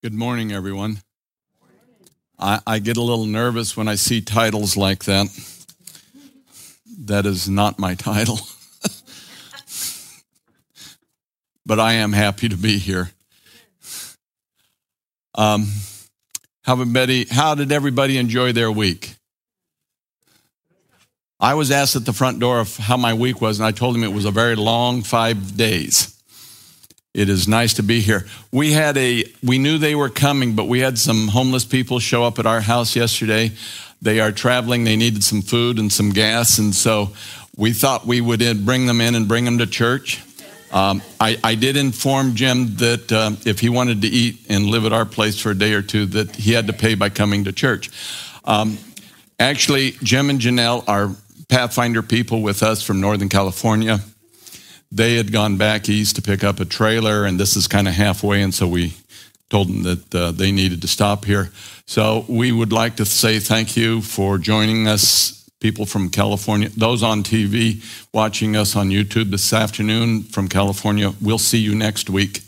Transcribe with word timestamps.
Good 0.00 0.14
morning, 0.14 0.52
everyone. 0.52 1.02
I, 2.38 2.60
I, 2.64 2.78
get 2.78 2.96
a 2.96 3.02
little 3.02 3.26
nervous 3.26 3.76
when 3.76 3.88
I 3.88 3.96
see 3.96 4.20
titles 4.20 4.76
like 4.76 5.06
that. 5.06 5.26
That 7.00 7.26
is 7.26 7.48
not 7.48 7.80
my 7.80 7.96
title. 7.96 8.36
but 11.66 11.80
I 11.80 11.94
am 11.94 12.12
happy 12.12 12.48
to 12.48 12.56
be 12.56 12.78
here. 12.78 13.10
Um, 15.34 15.66
how, 16.62 16.74
everybody, 16.74 17.26
how 17.28 17.56
did 17.56 17.72
everybody 17.72 18.18
enjoy 18.18 18.52
their 18.52 18.70
week? 18.70 19.16
I 21.40 21.54
was 21.54 21.72
asked 21.72 21.96
at 21.96 22.04
the 22.04 22.12
front 22.12 22.38
door 22.38 22.60
of 22.60 22.76
how 22.76 22.96
my 22.96 23.14
week 23.14 23.40
was, 23.40 23.58
and 23.58 23.66
I 23.66 23.72
told 23.72 23.96
him 23.96 24.04
it 24.04 24.12
was 24.12 24.26
a 24.26 24.30
very 24.30 24.54
long 24.54 25.02
five 25.02 25.56
days. 25.56 26.17
It 27.18 27.28
is 27.28 27.48
nice 27.48 27.74
to 27.74 27.82
be 27.82 27.98
here. 28.00 28.28
We 28.52 28.70
had 28.70 28.96
a, 28.96 29.24
we 29.42 29.58
knew 29.58 29.78
they 29.78 29.96
were 29.96 30.08
coming, 30.08 30.54
but 30.54 30.68
we 30.68 30.78
had 30.78 30.96
some 30.96 31.26
homeless 31.26 31.64
people 31.64 31.98
show 31.98 32.22
up 32.22 32.38
at 32.38 32.46
our 32.46 32.60
house 32.60 32.94
yesterday. 32.94 33.50
They 34.00 34.20
are 34.20 34.30
traveling. 34.30 34.84
They 34.84 34.94
needed 34.94 35.24
some 35.24 35.42
food 35.42 35.80
and 35.80 35.92
some 35.92 36.10
gas. 36.10 36.58
And 36.58 36.72
so 36.72 37.10
we 37.56 37.72
thought 37.72 38.06
we 38.06 38.20
would 38.20 38.64
bring 38.64 38.86
them 38.86 39.00
in 39.00 39.16
and 39.16 39.26
bring 39.26 39.44
them 39.44 39.58
to 39.58 39.66
church. 39.66 40.22
Um, 40.70 41.02
I, 41.18 41.36
I, 41.42 41.56
did 41.56 41.76
inform 41.76 42.36
Jim 42.36 42.76
that 42.76 43.10
uh, 43.10 43.32
if 43.44 43.58
he 43.58 43.68
wanted 43.68 44.02
to 44.02 44.08
eat 44.08 44.46
and 44.48 44.66
live 44.66 44.84
at 44.84 44.92
our 44.92 45.06
place 45.06 45.40
for 45.40 45.50
a 45.50 45.56
day 45.56 45.72
or 45.72 45.82
two, 45.82 46.06
that 46.06 46.36
he 46.36 46.52
had 46.52 46.68
to 46.68 46.72
pay 46.72 46.94
by 46.94 47.08
coming 47.08 47.44
to 47.44 47.52
church. 47.52 47.90
Um, 48.44 48.78
actually, 49.40 49.92
Jim 50.04 50.30
and 50.30 50.38
Janelle 50.38 50.86
are 50.86 51.16
Pathfinder 51.48 52.02
people 52.02 52.42
with 52.42 52.62
us 52.62 52.80
from 52.80 53.00
Northern 53.00 53.28
California 53.28 53.98
they 54.90 55.16
had 55.16 55.32
gone 55.32 55.56
back 55.56 55.88
east 55.88 56.16
to 56.16 56.22
pick 56.22 56.42
up 56.42 56.60
a 56.60 56.64
trailer, 56.64 57.24
and 57.24 57.38
this 57.38 57.56
is 57.56 57.68
kind 57.68 57.88
of 57.88 57.94
halfway, 57.94 58.42
and 58.42 58.54
so 58.54 58.66
we 58.66 58.94
told 59.50 59.68
them 59.68 59.82
that 59.82 60.14
uh, 60.14 60.30
they 60.30 60.52
needed 60.52 60.82
to 60.82 60.88
stop 60.88 61.24
here. 61.24 61.50
So 61.86 62.24
we 62.28 62.52
would 62.52 62.72
like 62.72 62.96
to 62.96 63.04
say 63.04 63.38
thank 63.38 63.76
you 63.76 64.02
for 64.02 64.38
joining 64.38 64.86
us, 64.86 65.48
people 65.60 65.86
from 65.86 66.10
California, 66.10 66.68
those 66.70 67.02
on 67.02 67.22
TV 67.22 67.82
watching 68.12 68.56
us 68.56 68.76
on 68.76 68.90
YouTube 68.90 69.30
this 69.30 69.52
afternoon 69.52 70.22
from 70.22 70.48
California. 70.48 71.12
We'll 71.20 71.38
see 71.38 71.58
you 71.58 71.74
next 71.74 72.10
week. 72.10 72.42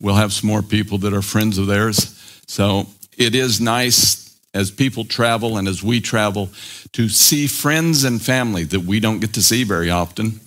We'll 0.00 0.14
have 0.14 0.32
some 0.32 0.48
more 0.48 0.62
people 0.62 0.98
that 0.98 1.12
are 1.12 1.22
friends 1.22 1.58
of 1.58 1.66
theirs. 1.66 2.16
So 2.46 2.86
it 3.16 3.34
is 3.34 3.60
nice 3.60 4.36
as 4.54 4.70
people 4.70 5.04
travel 5.04 5.58
and 5.58 5.68
as 5.68 5.82
we 5.82 6.00
travel 6.00 6.48
to 6.92 7.08
see 7.08 7.46
friends 7.46 8.02
and 8.04 8.20
family 8.20 8.64
that 8.64 8.80
we 8.80 8.98
don't 8.98 9.20
get 9.20 9.34
to 9.34 9.42
see 9.42 9.62
very 9.62 9.90
often. 9.90 10.40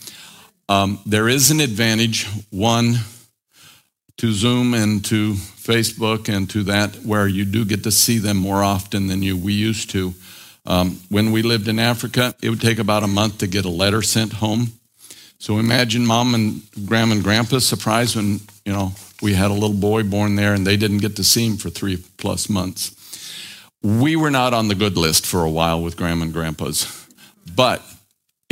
Um, 0.73 0.99
there 1.05 1.29
is 1.29 1.51
an 1.51 1.59
advantage, 1.59 2.25
one, 2.49 2.95
to 4.17 4.31
Zoom 4.31 4.73
and 4.73 5.05
to 5.05 5.33
Facebook 5.33 6.35
and 6.35 6.49
to 6.49 6.63
that, 6.63 6.95
where 7.05 7.27
you 7.27 7.45
do 7.45 7.63
get 7.63 7.83
to 7.83 7.91
see 7.91 8.17
them 8.17 8.37
more 8.37 8.63
often 8.63 9.05
than 9.05 9.21
you 9.21 9.37
we 9.37 9.53
used 9.53 9.91
to. 9.91 10.15
Um, 10.65 10.99
when 11.09 11.31
we 11.31 11.43
lived 11.43 11.67
in 11.67 11.77
Africa, 11.77 12.33
it 12.41 12.49
would 12.49 12.59
take 12.59 12.79
about 12.79 13.03
a 13.03 13.07
month 13.07 13.37
to 13.37 13.47
get 13.47 13.65
a 13.65 13.69
letter 13.69 14.01
sent 14.01 14.33
home. 14.33 14.69
So 15.37 15.59
imagine 15.59 16.07
mom 16.07 16.33
and 16.33 16.63
grandma 16.87 17.13
and 17.13 17.23
grandpa 17.23 17.59
surprised 17.59 18.15
when 18.15 18.39
you 18.65 18.73
know 18.73 18.93
we 19.21 19.35
had 19.35 19.51
a 19.51 19.53
little 19.53 19.77
boy 19.77 20.01
born 20.01 20.35
there 20.37 20.55
and 20.55 20.65
they 20.65 20.77
didn't 20.77 21.03
get 21.05 21.17
to 21.17 21.23
see 21.23 21.45
him 21.45 21.57
for 21.57 21.69
three 21.69 22.03
plus 22.17 22.49
months. 22.49 22.95
We 23.83 24.15
were 24.15 24.31
not 24.31 24.55
on 24.55 24.69
the 24.69 24.75
good 24.75 24.97
list 24.97 25.27
for 25.27 25.43
a 25.43 25.51
while 25.51 25.83
with 25.83 25.97
grandma 25.97 26.23
and 26.23 26.33
grandpas, 26.33 27.07
but 27.55 27.83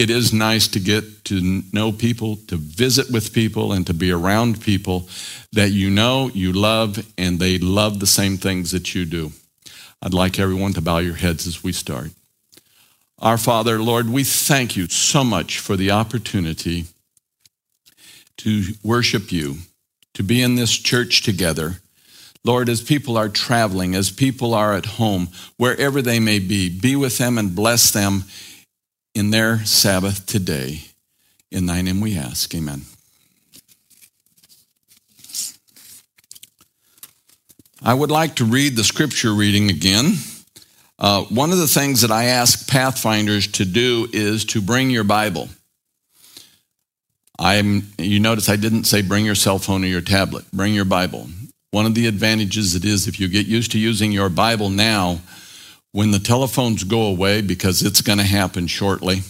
it 0.02 0.10
is 0.10 0.34
nice 0.34 0.68
to 0.70 0.80
get 0.80 1.26
to 1.26 1.62
know 1.72 1.92
people, 1.92 2.38
to 2.48 2.56
visit 2.56 3.12
with 3.12 3.34
people, 3.34 3.72
and 3.72 3.86
to 3.86 3.94
be 3.94 4.12
around 4.12 4.60
people 4.60 5.08
that 5.52 5.70
you 5.70 5.92
know, 5.92 6.32
you 6.34 6.52
love, 6.52 7.06
and 7.20 7.38
they 7.38 7.60
love 7.60 8.00
the 8.00 8.08
same 8.08 8.38
things 8.38 8.72
that 8.72 8.96
you 8.96 9.06
do. 9.06 9.32
I'd 10.02 10.16
like 10.16 10.40
everyone 10.40 10.74
to 10.74 10.82
bow 10.82 10.98
your 10.98 11.14
heads 11.14 11.46
as 11.46 11.64
we 11.64 11.72
start. 11.72 12.10
Our 13.20 13.38
Father, 13.38 13.78
Lord, 13.78 14.10
we 14.10 14.24
thank 14.24 14.76
you 14.76 14.88
so 14.88 15.24
much 15.24 15.60
for 15.60 15.78
the 15.78 15.92
opportunity 15.92 16.86
to 18.38 18.64
worship 18.84 19.32
you, 19.32 19.58
to 20.16 20.24
be 20.24 20.42
in 20.42 20.56
this 20.56 20.76
church 20.76 21.22
together. 21.22 21.76
Lord, 22.44 22.70
as 22.70 22.82
people 22.82 23.18
are 23.18 23.30
traveling, 23.30 23.94
as 23.94 24.10
people 24.10 24.56
are 24.56 24.74
at 24.74 24.98
home, 24.98 25.28
wherever 25.58 26.02
they 26.02 26.20
may 26.20 26.40
be, 26.40 26.76
be 26.76 26.96
with 26.96 27.20
them 27.20 27.38
and 27.38 27.56
bless 27.56 27.92
them 27.92 28.24
in 29.14 29.32
their 29.32 29.60
Sabbath 29.66 30.26
today. 30.26 30.82
In 31.52 31.66
thy 31.66 31.82
name 31.82 32.02
we 32.02 32.18
ask. 32.18 32.54
Amen. 32.56 32.84
I 37.84 37.94
would 37.94 38.12
like 38.12 38.36
to 38.36 38.46
read 38.46 38.76
the 38.76 38.84
scripture 38.84 39.34
reading 39.34 39.70
again. 39.70 40.14
Uh, 41.00 41.24
one 41.24 41.52
of 41.52 41.58
the 41.58 41.68
things 41.68 42.02
that 42.02 42.12
I 42.12 42.26
ask 42.26 42.70
Pathfinders 42.70 43.48
to 43.54 43.66
do 43.66 44.08
is 44.14 44.46
to 44.46 44.62
bring 44.62 44.92
your 44.92 45.04
Bible. 45.04 45.50
I'm, 47.40 47.88
you 47.98 48.20
notice 48.20 48.50
I 48.50 48.56
didn't 48.56 48.84
say 48.84 49.02
bring 49.02 49.26
your 49.26 49.34
cell 49.34 49.58
phone 49.58 49.84
or 49.84 49.88
your 49.88 50.02
tablet. 50.02 50.46
Bring 50.52 50.76
your 50.76 50.86
Bible. 50.86 51.28
One 51.72 51.88
of 51.88 51.96
the 51.96 52.06
advantages 52.06 52.76
it 52.76 52.86
is 52.86 53.08
if 53.08 53.20
you 53.20 53.28
get 53.28 53.48
used 53.48 53.72
to 53.72 53.80
using 53.80 54.12
your 54.12 54.30
Bible 54.30 54.70
now, 54.70 55.22
when 55.92 56.12
the 56.12 56.20
telephones 56.20 56.84
go 56.84 57.04
away, 57.04 57.42
because 57.42 57.82
it's 57.82 58.02
going 58.02 58.20
to 58.20 58.24
happen 58.24 58.68
shortly, 58.68 59.22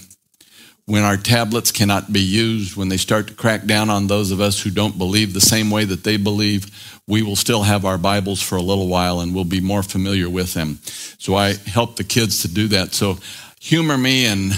when 0.85 1.03
our 1.03 1.17
tablets 1.17 1.71
cannot 1.71 2.11
be 2.11 2.19
used, 2.19 2.75
when 2.75 2.89
they 2.89 2.97
start 2.97 3.27
to 3.27 3.33
crack 3.33 3.65
down 3.65 3.89
on 3.89 4.07
those 4.07 4.31
of 4.31 4.41
us 4.41 4.61
who 4.61 4.69
don't 4.69 4.97
believe 4.97 5.33
the 5.33 5.41
same 5.41 5.71
way 5.71 5.85
that 5.85 6.03
they 6.03 6.17
believe, 6.17 6.99
we 7.07 7.21
will 7.21 7.35
still 7.35 7.63
have 7.63 7.85
our 7.85 7.97
Bibles 7.97 8.41
for 8.41 8.57
a 8.57 8.61
little 8.61 8.87
while 8.87 9.21
and 9.21 9.33
we'll 9.33 9.43
be 9.43 9.61
more 9.61 9.83
familiar 9.83 10.29
with 10.29 10.53
them. 10.53 10.79
So 11.17 11.35
I 11.35 11.53
help 11.53 11.95
the 11.95 12.03
kids 12.03 12.41
to 12.41 12.47
do 12.47 12.67
that. 12.69 12.93
So 12.93 13.17
humor 13.59 13.97
me 13.97 14.25
and 14.25 14.51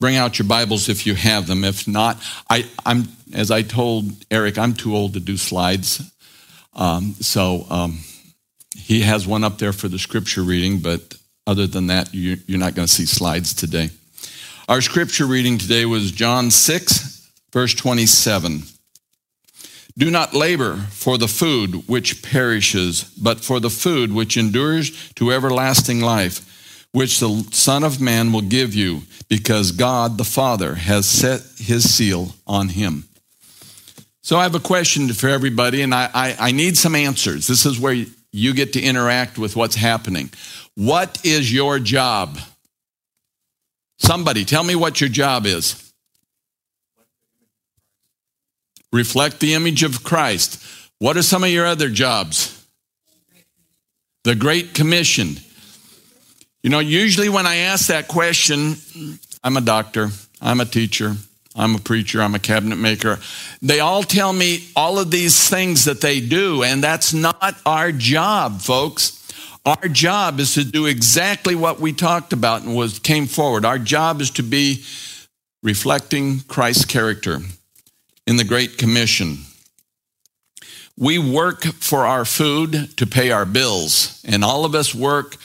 bring 0.00 0.16
out 0.16 0.38
your 0.38 0.48
Bibles 0.48 0.88
if 0.88 1.06
you 1.06 1.14
have 1.14 1.46
them. 1.46 1.64
If 1.64 1.86
not, 1.86 2.20
I, 2.50 2.68
am 2.84 3.08
as 3.32 3.50
I 3.50 3.62
told 3.62 4.12
Eric, 4.30 4.58
I'm 4.58 4.74
too 4.74 4.94
old 4.94 5.14
to 5.14 5.20
do 5.20 5.36
slides. 5.36 6.02
Um, 6.74 7.14
so 7.20 7.66
um, 7.70 8.00
he 8.76 9.02
has 9.02 9.26
one 9.26 9.44
up 9.44 9.58
there 9.58 9.72
for 9.72 9.88
the 9.88 9.98
scripture 9.98 10.42
reading, 10.42 10.80
but 10.80 11.16
other 11.46 11.66
than 11.66 11.88
that, 11.88 12.10
you're 12.12 12.38
not 12.48 12.74
going 12.74 12.86
to 12.86 12.92
see 12.92 13.06
slides 13.06 13.54
today. 13.54 13.90
Our 14.68 14.80
scripture 14.80 15.26
reading 15.26 15.58
today 15.58 15.84
was 15.84 16.12
John 16.12 16.50
6, 16.50 17.30
verse 17.52 17.74
27. 17.74 18.62
Do 19.98 20.10
not 20.10 20.34
labor 20.34 20.76
for 20.90 21.18
the 21.18 21.28
food 21.28 21.86
which 21.88 22.22
perishes, 22.22 23.04
but 23.20 23.40
for 23.40 23.60
the 23.60 23.70
food 23.70 24.12
which 24.12 24.36
endures 24.36 25.10
to 25.14 25.32
everlasting 25.32 26.00
life, 26.00 26.86
which 26.92 27.20
the 27.20 27.46
Son 27.52 27.84
of 27.84 28.00
Man 28.00 28.32
will 28.32 28.42
give 28.42 28.74
you, 28.74 29.02
because 29.28 29.72
God 29.72 30.16
the 30.16 30.24
Father 30.24 30.76
has 30.76 31.06
set 31.06 31.42
his 31.58 31.92
seal 31.92 32.34
on 32.46 32.68
him. 32.68 33.04
So 34.22 34.38
I 34.38 34.44
have 34.44 34.54
a 34.54 34.60
question 34.60 35.12
for 35.12 35.28
everybody, 35.28 35.82
and 35.82 35.94
I, 35.94 36.08
I, 36.14 36.36
I 36.38 36.52
need 36.52 36.78
some 36.78 36.94
answers. 36.94 37.48
This 37.48 37.66
is 37.66 37.80
where 37.80 38.04
you 38.30 38.54
get 38.54 38.72
to 38.74 38.80
interact 38.80 39.36
with 39.36 39.56
what's 39.56 39.74
happening. 39.74 40.30
What 40.74 41.24
is 41.24 41.52
your 41.52 41.78
job? 41.78 42.38
Somebody 43.98 44.44
tell 44.44 44.64
me 44.64 44.74
what 44.74 45.00
your 45.00 45.10
job 45.10 45.46
is. 45.46 45.92
Reflect 48.92 49.40
the 49.40 49.54
image 49.54 49.82
of 49.82 50.02
Christ. 50.04 50.62
What 50.98 51.16
are 51.16 51.22
some 51.22 51.44
of 51.44 51.50
your 51.50 51.66
other 51.66 51.88
jobs? 51.88 52.66
The 54.24 54.34
Great 54.34 54.74
Commission. 54.74 55.36
You 56.62 56.70
know, 56.70 56.78
usually 56.78 57.28
when 57.28 57.46
I 57.46 57.56
ask 57.56 57.88
that 57.88 58.06
question, 58.06 58.76
I'm 59.42 59.56
a 59.56 59.60
doctor, 59.60 60.10
I'm 60.40 60.60
a 60.60 60.64
teacher, 60.64 61.14
I'm 61.56 61.74
a 61.74 61.78
preacher, 61.78 62.22
I'm 62.22 62.34
a 62.34 62.38
cabinet 62.38 62.76
maker. 62.76 63.18
They 63.60 63.80
all 63.80 64.02
tell 64.02 64.32
me 64.32 64.68
all 64.76 64.98
of 64.98 65.10
these 65.10 65.48
things 65.48 65.86
that 65.86 66.00
they 66.00 66.20
do, 66.20 66.62
and 66.62 66.82
that's 66.82 67.12
not 67.12 67.56
our 67.66 67.90
job, 67.90 68.60
folks. 68.60 69.21
Our 69.64 69.88
job 69.88 70.40
is 70.40 70.54
to 70.54 70.64
do 70.64 70.86
exactly 70.86 71.54
what 71.54 71.78
we 71.78 71.92
talked 71.92 72.32
about 72.32 72.62
and 72.62 72.74
was 72.74 72.98
came 72.98 73.26
forward. 73.26 73.64
Our 73.64 73.78
job 73.78 74.20
is 74.20 74.30
to 74.32 74.42
be 74.42 74.84
reflecting 75.62 76.40
Christ's 76.40 76.84
character 76.84 77.38
in 78.26 78.36
the 78.36 78.44
Great 78.44 78.76
Commission. 78.76 79.38
We 80.98 81.18
work 81.18 81.62
for 81.62 82.04
our 82.06 82.24
food 82.24 82.96
to 82.96 83.06
pay 83.06 83.30
our 83.30 83.46
bills, 83.46 84.20
and 84.26 84.44
all 84.44 84.64
of 84.64 84.74
us 84.74 84.94
work 84.94 85.36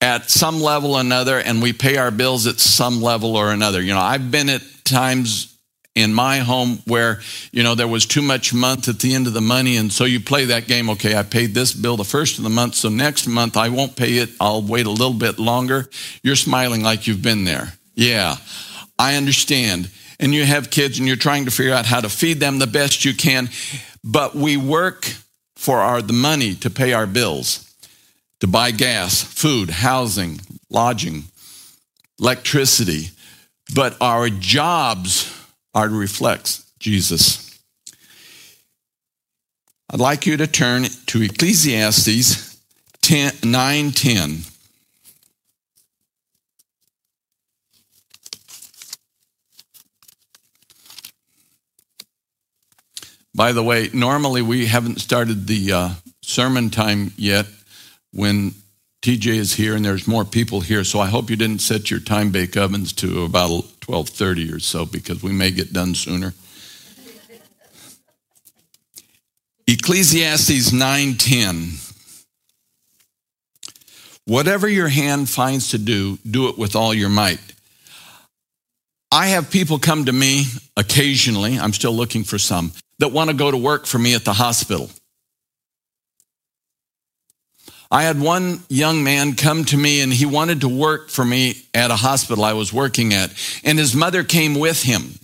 at 0.00 0.30
some 0.30 0.60
level 0.60 0.94
or 0.94 1.00
another, 1.00 1.38
and 1.38 1.62
we 1.62 1.72
pay 1.72 1.96
our 1.96 2.10
bills 2.10 2.46
at 2.46 2.60
some 2.60 3.00
level 3.00 3.34
or 3.34 3.50
another. 3.50 3.80
You 3.80 3.94
know, 3.94 4.00
I've 4.00 4.30
been 4.30 4.50
at 4.50 4.62
times 4.84 5.53
in 5.94 6.12
my 6.12 6.38
home 6.38 6.78
where 6.86 7.20
you 7.52 7.62
know 7.62 7.74
there 7.74 7.88
was 7.88 8.06
too 8.06 8.22
much 8.22 8.52
month 8.52 8.88
at 8.88 8.98
the 8.98 9.14
end 9.14 9.26
of 9.26 9.32
the 9.32 9.40
money. 9.40 9.76
And 9.76 9.92
so 9.92 10.04
you 10.04 10.20
play 10.20 10.46
that 10.46 10.66
game 10.66 10.90
okay 10.90 11.16
i 11.16 11.22
paid 11.22 11.54
this 11.54 11.72
bill 11.72 11.96
the 11.96 12.04
first 12.04 12.38
of 12.38 12.44
the 12.44 12.50
month 12.50 12.74
so 12.74 12.88
next 12.88 13.26
month 13.26 13.56
i 13.56 13.68
won't 13.68 13.96
pay 13.96 14.18
it. 14.18 14.30
I'll 14.40 14.62
wait 14.62 14.86
a 14.86 14.90
little 14.90 15.14
bit 15.14 15.38
longer. 15.38 15.88
You're 16.22 16.36
smiling 16.36 16.82
like 16.82 17.06
you've 17.06 17.22
been 17.22 17.44
there. 17.44 17.74
Yeah 17.94 18.36
i 18.98 19.16
understand. 19.16 19.90
And 20.20 20.32
you 20.32 20.44
have 20.44 20.70
kids 20.70 20.98
and 20.98 21.08
you're 21.08 21.16
trying 21.16 21.46
to 21.46 21.50
figure 21.50 21.74
out 21.74 21.86
how 21.86 22.00
to 22.00 22.08
feed 22.08 22.40
them 22.40 22.58
the 22.58 22.66
best 22.66 23.04
you 23.04 23.14
can. 23.14 23.50
But 24.02 24.34
we 24.34 24.56
work 24.56 25.12
for 25.56 25.80
our 25.80 26.02
the 26.02 26.12
money 26.12 26.54
to 26.56 26.70
pay 26.70 26.92
our 26.92 27.06
bills, 27.06 27.74
to 28.40 28.46
buy 28.46 28.70
gas, 28.70 29.22
food, 29.22 29.70
housing, 29.70 30.40
lodging, 30.70 31.24
electricity, 32.20 33.10
but 33.74 33.96
our 34.00 34.28
jobs 34.28 35.30
are 35.74 35.88
to 35.88 35.94
reflect 35.94 36.60
Jesus. 36.78 37.58
I'd 39.90 40.00
like 40.00 40.26
you 40.26 40.36
to 40.36 40.46
turn 40.46 40.84
to 41.06 41.22
Ecclesiastes 41.22 42.58
10, 43.02 43.32
9 43.44 43.90
10. 43.92 44.38
By 53.34 53.52
the 53.52 53.62
way, 53.62 53.90
normally 53.92 54.42
we 54.42 54.66
haven't 54.66 55.00
started 55.00 55.46
the 55.46 55.72
uh, 55.72 55.90
sermon 56.22 56.70
time 56.70 57.12
yet 57.16 57.46
when 58.12 58.54
TJ 59.02 59.26
is 59.34 59.54
here 59.54 59.74
and 59.74 59.84
there's 59.84 60.06
more 60.06 60.24
people 60.24 60.60
here. 60.60 60.84
So 60.84 61.00
I 61.00 61.06
hope 61.08 61.30
you 61.30 61.36
didn't 61.36 61.60
set 61.60 61.90
your 61.90 62.00
time 62.00 62.30
bake 62.30 62.56
ovens 62.56 62.92
to 62.94 63.24
about 63.24 63.64
12:30 63.86 64.52
or 64.52 64.60
so 64.60 64.86
because 64.86 65.22
we 65.22 65.32
may 65.32 65.50
get 65.50 65.72
done 65.72 65.94
sooner. 65.94 66.34
Ecclesiastes 69.66 70.72
9:10 70.72 71.80
Whatever 74.26 74.68
your 74.68 74.88
hand 74.88 75.28
finds 75.28 75.68
to 75.70 75.78
do, 75.78 76.18
do 76.28 76.48
it 76.48 76.56
with 76.56 76.74
all 76.74 76.94
your 76.94 77.10
might. 77.10 77.40
I 79.12 79.28
have 79.28 79.50
people 79.50 79.78
come 79.78 80.06
to 80.06 80.12
me 80.12 80.46
occasionally, 80.76 81.58
I'm 81.58 81.72
still 81.74 81.92
looking 81.92 82.24
for 82.24 82.38
some, 82.38 82.72
that 82.98 83.12
want 83.12 83.28
to 83.28 83.36
go 83.36 83.50
to 83.50 83.56
work 83.56 83.86
for 83.86 83.98
me 83.98 84.14
at 84.14 84.24
the 84.24 84.32
hospital. 84.32 84.90
I 87.90 88.02
had 88.04 88.20
one 88.20 88.60
young 88.68 89.04
man 89.04 89.34
come 89.34 89.64
to 89.66 89.76
me 89.76 90.00
and 90.00 90.12
he 90.12 90.26
wanted 90.26 90.62
to 90.62 90.68
work 90.68 91.10
for 91.10 91.24
me 91.24 91.54
at 91.72 91.90
a 91.90 91.96
hospital 91.96 92.44
I 92.44 92.54
was 92.54 92.72
working 92.72 93.12
at. 93.12 93.32
And 93.62 93.78
his 93.78 93.94
mother 93.94 94.24
came 94.24 94.54
with 94.54 94.82
him 94.82 95.14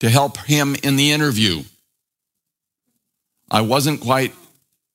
to 0.00 0.08
help 0.08 0.38
him 0.38 0.76
in 0.82 0.96
the 0.96 1.12
interview. 1.12 1.62
I 3.50 3.62
wasn't 3.62 4.00
quite 4.00 4.34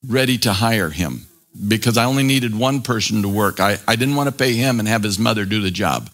ready 0.07 0.37
to 0.39 0.53
hire 0.53 0.89
him 0.89 1.27
because 1.67 1.97
I 1.97 2.05
only 2.05 2.23
needed 2.23 2.57
one 2.57 2.81
person 2.81 3.21
to 3.23 3.29
work. 3.29 3.59
I, 3.59 3.77
I 3.87 3.95
didn't 3.95 4.15
want 4.15 4.29
to 4.29 4.35
pay 4.35 4.53
him 4.53 4.79
and 4.79 4.87
have 4.87 5.03
his 5.03 5.19
mother 5.19 5.45
do 5.45 5.61
the 5.61 5.71
job. 5.71 6.09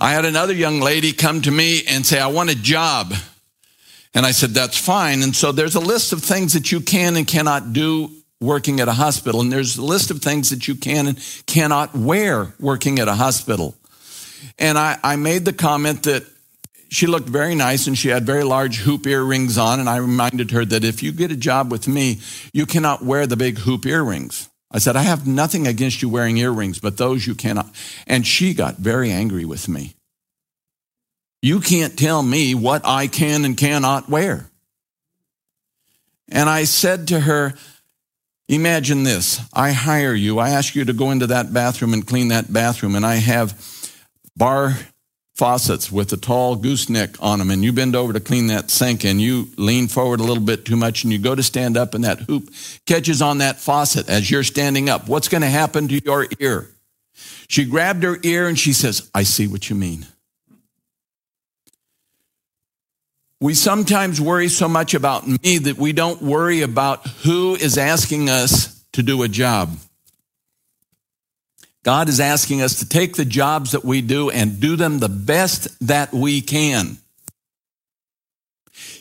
I 0.00 0.12
had 0.12 0.24
another 0.24 0.52
young 0.52 0.80
lady 0.80 1.12
come 1.12 1.42
to 1.42 1.50
me 1.50 1.82
and 1.88 2.06
say, 2.06 2.20
I 2.20 2.28
want 2.28 2.50
a 2.50 2.54
job. 2.54 3.12
And 4.14 4.24
I 4.24 4.30
said, 4.30 4.50
that's 4.50 4.78
fine. 4.78 5.22
And 5.22 5.34
so 5.34 5.50
there's 5.50 5.74
a 5.74 5.80
list 5.80 6.12
of 6.12 6.22
things 6.22 6.52
that 6.52 6.70
you 6.70 6.80
can 6.80 7.16
and 7.16 7.26
cannot 7.26 7.72
do 7.72 8.10
working 8.40 8.80
at 8.80 8.88
a 8.88 8.92
hospital. 8.92 9.40
And 9.40 9.52
there's 9.52 9.76
a 9.78 9.82
list 9.82 10.10
of 10.10 10.20
things 10.20 10.50
that 10.50 10.68
you 10.68 10.74
can 10.74 11.08
and 11.08 11.42
cannot 11.46 11.94
wear 11.96 12.54
working 12.60 12.98
at 12.98 13.08
a 13.08 13.14
hospital. 13.14 13.76
And 14.58 14.78
I, 14.78 14.98
I 15.02 15.16
made 15.16 15.44
the 15.44 15.52
comment 15.52 16.04
that 16.04 16.24
she 16.90 17.06
looked 17.06 17.28
very 17.28 17.54
nice 17.54 17.86
and 17.86 17.98
she 17.98 18.08
had 18.08 18.24
very 18.24 18.44
large 18.44 18.78
hoop 18.78 19.06
earrings 19.06 19.58
on. 19.58 19.80
And 19.80 19.88
I 19.88 19.96
reminded 19.96 20.52
her 20.52 20.64
that 20.64 20.84
if 20.84 21.02
you 21.02 21.12
get 21.12 21.30
a 21.30 21.36
job 21.36 21.70
with 21.70 21.88
me, 21.88 22.20
you 22.52 22.66
cannot 22.66 23.04
wear 23.04 23.26
the 23.26 23.36
big 23.36 23.58
hoop 23.58 23.84
earrings. 23.86 24.48
I 24.70 24.78
said, 24.78 24.96
I 24.96 25.02
have 25.02 25.26
nothing 25.26 25.66
against 25.66 26.02
you 26.02 26.08
wearing 26.08 26.36
earrings, 26.36 26.78
but 26.78 26.98
those 26.98 27.26
you 27.26 27.34
cannot. 27.34 27.70
And 28.06 28.26
she 28.26 28.54
got 28.54 28.76
very 28.76 29.10
angry 29.10 29.44
with 29.44 29.68
me. 29.68 29.94
You 31.40 31.60
can't 31.60 31.98
tell 31.98 32.22
me 32.22 32.54
what 32.54 32.82
I 32.84 33.06
can 33.06 33.44
and 33.44 33.56
cannot 33.56 34.08
wear. 34.08 34.50
And 36.30 36.48
I 36.48 36.64
said 36.64 37.08
to 37.08 37.20
her, 37.20 37.54
Imagine 38.48 39.02
this. 39.02 39.40
I 39.52 39.72
hire 39.72 40.14
you. 40.14 40.38
I 40.38 40.50
ask 40.50 40.74
you 40.74 40.84
to 40.84 40.92
go 40.92 41.10
into 41.10 41.26
that 41.26 41.52
bathroom 41.52 41.92
and 41.92 42.06
clean 42.06 42.28
that 42.28 42.52
bathroom, 42.52 42.94
and 42.94 43.04
I 43.04 43.16
have 43.16 43.54
bar 44.36 44.78
faucets 45.36 45.92
with 45.92 46.12
a 46.12 46.16
tall 46.16 46.56
gooseneck 46.56 47.22
on 47.22 47.38
them, 47.38 47.50
and 47.50 47.62
you 47.62 47.72
bend 47.72 47.94
over 47.94 48.12
to 48.12 48.20
clean 48.20 48.46
that 48.46 48.70
sink, 48.70 49.04
and 49.04 49.20
you 49.20 49.48
lean 49.56 49.86
forward 49.86 50.20
a 50.20 50.24
little 50.24 50.42
bit 50.42 50.64
too 50.64 50.76
much, 50.76 51.04
and 51.04 51.12
you 51.12 51.18
go 51.18 51.34
to 51.34 51.42
stand 51.42 51.76
up, 51.76 51.94
and 51.94 52.04
that 52.04 52.20
hoop 52.20 52.50
catches 52.86 53.20
on 53.20 53.38
that 53.38 53.60
faucet 53.60 54.08
as 54.08 54.30
you're 54.30 54.42
standing 54.42 54.88
up. 54.88 55.08
What's 55.08 55.28
going 55.28 55.42
to 55.42 55.48
happen 55.48 55.86
to 55.88 56.02
your 56.02 56.26
ear? 56.40 56.70
She 57.48 57.64
grabbed 57.64 58.02
her 58.02 58.18
ear 58.22 58.46
and 58.46 58.58
she 58.58 58.72
says, 58.72 59.10
I 59.14 59.22
see 59.22 59.46
what 59.46 59.70
you 59.70 59.76
mean. 59.76 60.06
We 63.40 63.54
sometimes 63.54 64.20
worry 64.20 64.48
so 64.48 64.68
much 64.68 64.94
about 64.94 65.26
me 65.26 65.58
that 65.58 65.78
we 65.78 65.92
don't 65.92 66.20
worry 66.20 66.62
about 66.62 67.06
who 67.06 67.54
is 67.54 67.78
asking 67.78 68.28
us 68.28 68.84
to 68.92 69.02
do 69.02 69.22
a 69.22 69.28
job. 69.28 69.76
God 71.84 72.08
is 72.08 72.18
asking 72.18 72.62
us 72.62 72.80
to 72.80 72.88
take 72.88 73.14
the 73.14 73.24
jobs 73.24 73.72
that 73.72 73.84
we 73.84 74.00
do 74.00 74.28
and 74.28 74.60
do 74.60 74.74
them 74.74 74.98
the 74.98 75.08
best 75.08 75.68
that 75.86 76.12
we 76.12 76.40
can. 76.40 76.98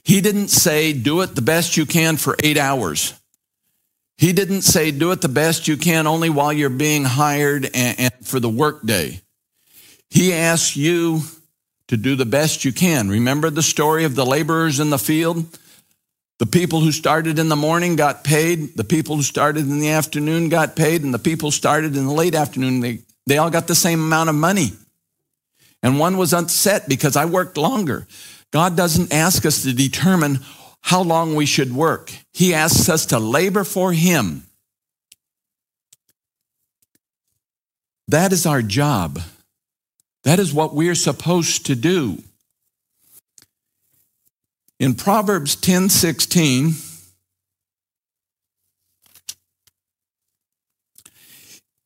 He 0.04 0.22
didn't 0.22 0.50
say, 0.50 0.94
do 0.94 1.22
it 1.22 1.36
the 1.36 1.42
best 1.42 1.76
you 1.76 1.86
can 1.86 2.18
for 2.18 2.36
eight 2.44 2.58
hours. 2.58 3.14
He 4.18 4.34
didn't 4.34 4.62
say, 4.62 4.92
do 4.92 5.12
it 5.12 5.22
the 5.22 5.30
best 5.30 5.68
you 5.68 5.78
can 5.78 6.08
only 6.08 6.30
while 6.30 6.54
you're 6.54 6.70
being 6.70 7.04
hired 7.04 7.66
and, 7.74 8.00
and 8.00 8.14
for 8.24 8.40
the 8.40 8.50
workday. 8.50 9.20
He 10.10 10.34
asks 10.34 10.78
you 10.78 11.22
to 11.88 11.98
do 11.98 12.16
the 12.16 12.26
best 12.26 12.66
you 12.66 12.72
can. 12.72 13.10
Remember 13.10 13.50
the 13.50 13.64
story 13.64 14.04
of 14.04 14.16
the 14.16 14.26
laborers 14.26 14.80
in 14.80 14.90
the 14.90 15.00
field? 15.00 15.58
The 16.40 16.46
people 16.46 16.82
who 16.82 16.92
started 16.92 17.40
in 17.40 17.50
the 17.50 17.56
morning 17.56 17.96
got 17.96 18.24
paid. 18.24 18.76
The 18.76 18.84
people 18.84 19.16
who 19.16 19.24
started 19.24 19.66
in 19.66 19.80
the 19.80 19.90
afternoon 19.90 20.50
got 20.50 20.76
paid. 20.76 21.04
And 21.04 21.14
the 21.14 21.20
people 21.20 21.50
started 21.52 21.96
in 21.96 22.06
the 22.06 22.14
late 22.14 22.36
afternoon, 22.36 22.82
they, 22.82 23.00
they 23.26 23.38
all 23.38 23.50
got 23.50 23.68
the 23.68 23.76
same 23.76 24.00
amount 24.00 24.30
of 24.30 24.36
money. 24.36 24.74
And 25.82 26.00
one 26.00 26.18
was 26.18 26.34
upset 26.34 26.88
because 26.88 27.16
I 27.16 27.26
worked 27.26 27.58
longer. 27.58 28.08
God 28.52 28.76
doesn't 28.76 29.14
ask 29.14 29.46
us 29.46 29.64
to 29.64 29.74
determine 29.74 30.40
how 30.82 31.02
long 31.02 31.36
we 31.36 31.46
should 31.46 31.74
work. 31.74 32.12
He 32.34 32.54
asks 32.54 32.88
us 32.90 33.08
to 33.08 33.20
labor 33.20 33.64
for 33.64 33.94
Him. 33.94 34.44
That 38.08 38.32
is 38.32 38.46
our 38.46 38.62
job. 38.62 39.20
That 40.28 40.40
is 40.40 40.54
what 40.54 40.76
we're 40.76 40.94
supposed 40.94 41.68
to 41.68 41.76
do. 41.76 42.22
In 44.78 44.94
Proverbs 44.94 45.56
10 45.56 45.88
16, 45.88 46.74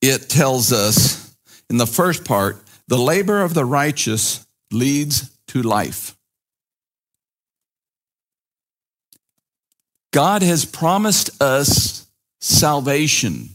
it 0.01 0.27
tells 0.27 0.74
us 0.74 1.36
in 1.70 1.77
the 1.77 1.86
first 1.86 2.25
part 2.25 2.63
the 2.88 2.98
labor 2.98 3.44
of 3.44 3.54
the 3.54 3.63
righteous 3.63 4.44
leads 4.72 5.30
to 5.50 5.62
life. 5.62 6.18
God 10.12 10.42
has 10.42 10.65
promised 10.65 11.39
us 11.39 12.08
salvation 12.39 13.50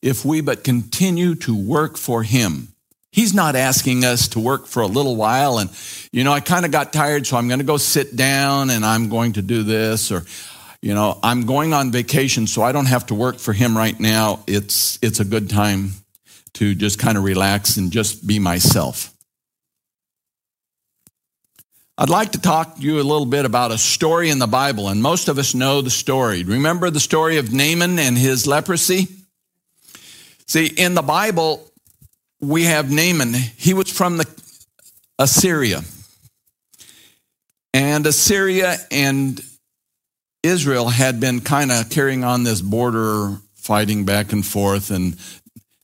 if 0.00 0.24
we 0.24 0.40
but 0.40 0.62
continue 0.62 1.34
to 1.34 1.52
work 1.52 1.98
for 1.98 2.22
Him. 2.22 2.68
He's 3.12 3.34
not 3.34 3.56
asking 3.56 4.04
us 4.04 4.28
to 4.28 4.40
work 4.40 4.66
for 4.66 4.82
a 4.82 4.86
little 4.86 5.16
while 5.16 5.58
and, 5.58 5.70
you 6.12 6.22
know, 6.22 6.32
I 6.32 6.40
kind 6.40 6.64
of 6.64 6.70
got 6.70 6.92
tired, 6.92 7.26
so 7.26 7.36
I'm 7.36 7.48
going 7.48 7.58
to 7.58 7.66
go 7.66 7.76
sit 7.76 8.14
down 8.14 8.70
and 8.70 8.84
I'm 8.84 9.08
going 9.08 9.32
to 9.32 9.42
do 9.42 9.64
this 9.64 10.12
or, 10.12 10.22
you 10.80 10.94
know, 10.94 11.18
I'm 11.22 11.44
going 11.44 11.74
on 11.74 11.90
vacation, 11.90 12.46
so 12.46 12.62
I 12.62 12.72
don't 12.72 12.86
have 12.86 13.06
to 13.06 13.14
work 13.14 13.38
for 13.38 13.52
him 13.52 13.76
right 13.76 13.98
now. 13.98 14.44
It's, 14.46 14.98
it's 15.02 15.20
a 15.20 15.24
good 15.24 15.50
time 15.50 15.90
to 16.54 16.74
just 16.74 16.98
kind 16.98 17.18
of 17.18 17.24
relax 17.24 17.76
and 17.76 17.90
just 17.90 18.26
be 18.26 18.38
myself. 18.38 19.12
I'd 21.98 22.08
like 22.08 22.32
to 22.32 22.40
talk 22.40 22.76
to 22.76 22.80
you 22.80 22.94
a 22.94 23.02
little 23.02 23.26
bit 23.26 23.44
about 23.44 23.72
a 23.72 23.78
story 23.78 24.30
in 24.30 24.38
the 24.38 24.46
Bible, 24.46 24.88
and 24.88 25.02
most 25.02 25.28
of 25.28 25.36
us 25.36 25.54
know 25.54 25.82
the 25.82 25.90
story. 25.90 26.44
Remember 26.44 26.88
the 26.88 26.98
story 26.98 27.36
of 27.36 27.52
Naaman 27.52 27.98
and 27.98 28.16
his 28.16 28.46
leprosy? 28.46 29.08
See, 30.46 30.66
in 30.66 30.94
the 30.94 31.02
Bible, 31.02 31.69
we 32.40 32.64
have 32.64 32.90
Naaman. 32.90 33.34
He 33.34 33.74
was 33.74 33.90
from 33.90 34.16
the 34.16 34.26
Assyria. 35.18 35.82
And 37.72 38.06
Assyria 38.06 38.76
and 38.90 39.40
Israel 40.42 40.88
had 40.88 41.20
been 41.20 41.40
kind 41.40 41.70
of 41.70 41.90
carrying 41.90 42.24
on 42.24 42.44
this 42.44 42.60
border 42.60 43.36
fighting 43.54 44.04
back 44.04 44.32
and 44.32 44.44
forth 44.44 44.90
and 44.90 45.16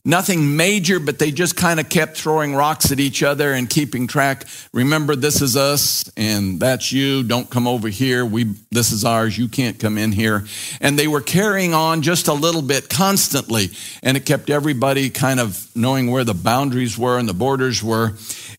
Nothing 0.07 0.57
major, 0.57 1.01
but 1.01 1.19
they 1.19 1.33
just 1.33 1.57
kind 1.57 1.81
of 1.81 1.89
kept 1.89 2.17
throwing 2.17 2.55
rocks 2.55 2.93
at 2.93 3.01
each 3.01 3.25
other 3.25 3.53
and 3.53 3.69
keeping 3.69 4.07
track. 4.07 4.45
Remember, 4.73 5.17
this 5.17 5.43
is 5.43 5.57
us 5.57 6.09
and 6.17 6.61
that's 6.61 6.93
you. 6.93 7.25
Don't 7.25 7.51
come 7.51 7.67
over 7.67 7.89
here. 7.89 8.25
We, 8.25 8.55
this 8.71 8.93
is 8.93 9.05
ours. 9.05 9.37
You 9.37 9.49
can't 9.49 9.81
come 9.81 9.99
in 9.99 10.13
here. 10.13 10.45
And 10.81 10.97
they 10.97 11.09
were 11.09 11.21
carrying 11.21 11.75
on 11.75 12.03
just 12.03 12.29
a 12.29 12.33
little 12.33 12.63
bit 12.63 12.89
constantly. 12.89 13.71
And 14.01 14.17
it 14.17 14.25
kept 14.25 14.49
everybody 14.49 15.11
kind 15.11 15.41
of 15.41 15.69
knowing 15.75 16.09
where 16.09 16.23
the 16.23 16.35
boundaries 16.35 16.97
were 16.97 17.19
and 17.19 17.29
the 17.29 17.35
borders 17.35 17.83
were. 17.83 18.13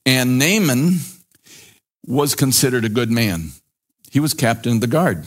And 0.06 0.38
Naaman 0.38 0.98
was 2.06 2.36
considered 2.36 2.84
a 2.84 2.90
good 2.90 3.10
man. 3.10 3.52
He 4.12 4.20
was 4.20 4.34
captain 4.34 4.74
of 4.74 4.82
the 4.82 4.88
guard. 4.88 5.26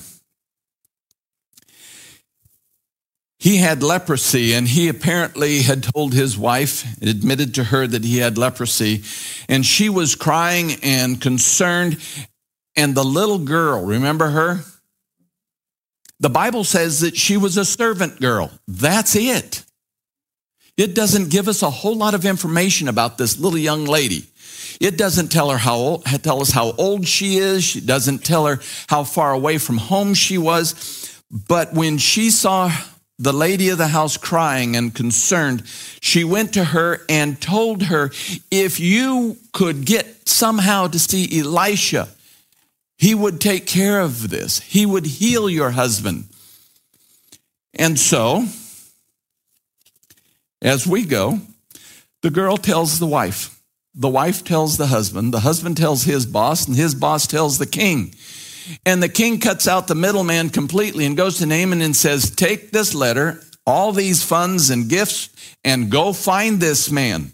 He 3.41 3.57
had 3.57 3.83
leprosy, 3.83 4.53
and 4.53 4.69
he 4.69 4.89
apparently 4.89 5.63
had 5.63 5.83
told 5.83 6.13
his 6.13 6.37
wife, 6.37 6.85
admitted 7.01 7.55
to 7.55 7.65
her 7.65 7.87
that 7.87 8.05
he 8.05 8.19
had 8.19 8.37
leprosy, 8.37 9.03
and 9.49 9.65
she 9.65 9.89
was 9.89 10.15
crying 10.15 10.75
and 10.83 11.19
concerned. 11.19 11.99
And 12.77 12.95
the 12.95 13.03
little 13.03 13.39
girl, 13.39 13.83
remember 13.83 14.29
her? 14.29 14.61
The 16.21 16.29
Bible 16.29 16.65
says 16.65 17.01
that 17.01 17.17
she 17.17 17.39
was 17.39 17.57
a 17.57 17.65
servant 17.65 18.21
girl. 18.21 18.53
That's 18.69 19.17
it. 19.17 19.65
It 20.77 20.95
doesn't 20.95 21.31
give 21.31 21.49
us 21.49 21.63
a 21.63 21.71
whole 21.71 21.97
lot 21.97 22.13
of 22.13 22.27
information 22.27 22.89
about 22.89 23.17
this 23.17 23.39
little 23.39 23.59
young 23.59 23.87
lady. 23.87 24.27
It 24.81 24.99
doesn't 24.99 25.29
tell 25.29 25.49
her 25.49 25.59
how 25.59 25.77
old, 25.77 26.05
tell 26.05 26.43
us 26.43 26.51
how 26.51 26.73
old 26.73 27.09
she 27.09 27.39
is. 27.39 27.75
It 27.75 27.87
doesn't 27.87 28.19
tell 28.19 28.47
her 28.47 28.61
how 28.89 29.05
far 29.05 29.33
away 29.33 29.57
from 29.57 29.79
home 29.79 30.13
she 30.13 30.37
was. 30.37 31.23
But 31.31 31.73
when 31.73 31.97
she 31.97 32.31
saw 32.31 32.71
the 33.21 33.33
lady 33.35 33.69
of 33.69 33.77
the 33.77 33.89
house 33.89 34.17
crying 34.17 34.75
and 34.75 34.95
concerned, 34.95 35.63
she 36.01 36.25
went 36.25 36.55
to 36.55 36.65
her 36.65 37.03
and 37.07 37.39
told 37.41 37.83
her, 37.85 38.11
if 38.51 38.81
you 38.81 39.37
could 39.53 39.85
get 39.85 40.27
somehow 40.27 40.87
to 40.89 40.99
see 40.99 41.39
Elisha, 41.39 42.09
he 42.97 43.15
would 43.15 43.39
take 43.39 43.67
care 43.67 44.01
of 44.01 44.31
this. 44.31 44.61
He 44.61 44.87
would 44.87 45.05
heal 45.05 45.51
your 45.51 45.71
husband. 45.71 46.25
And 47.75 47.99
so, 47.99 48.47
as 50.63 50.87
we 50.87 51.05
go, 51.05 51.41
the 52.23 52.31
girl 52.31 52.57
tells 52.57 52.99
the 52.99 53.07
wife, 53.07 53.61
the 53.95 54.09
wife 54.09 54.45
tells 54.45 54.79
the 54.79 54.87
husband, 54.87 55.35
the 55.35 55.41
husband 55.41 55.77
tells 55.77 56.05
his 56.05 56.25
boss, 56.25 56.67
and 56.67 56.75
his 56.75 56.95
boss 56.95 57.27
tells 57.27 57.59
the 57.59 57.67
king. 57.67 58.15
And 58.85 59.03
the 59.03 59.09
king 59.09 59.41
cuts 59.41 59.67
out 59.67 59.87
the 59.87 59.95
middleman 59.95 60.51
completely 60.51 61.07
and 61.07 61.17
goes 61.17 61.39
to 61.39 61.47
Naaman 61.47 61.83
and 61.83 61.95
says, 61.95 62.31
Take 62.31 62.71
this 62.71 62.95
letter, 62.95 63.41
all 63.67 63.93
these 63.93 64.23
funds 64.23 64.71
and 64.71 64.89
gifts, 64.89 65.29
and 65.65 65.91
go 65.91 66.13
find 66.13 66.61
this 66.61 66.91
man. 66.91 67.33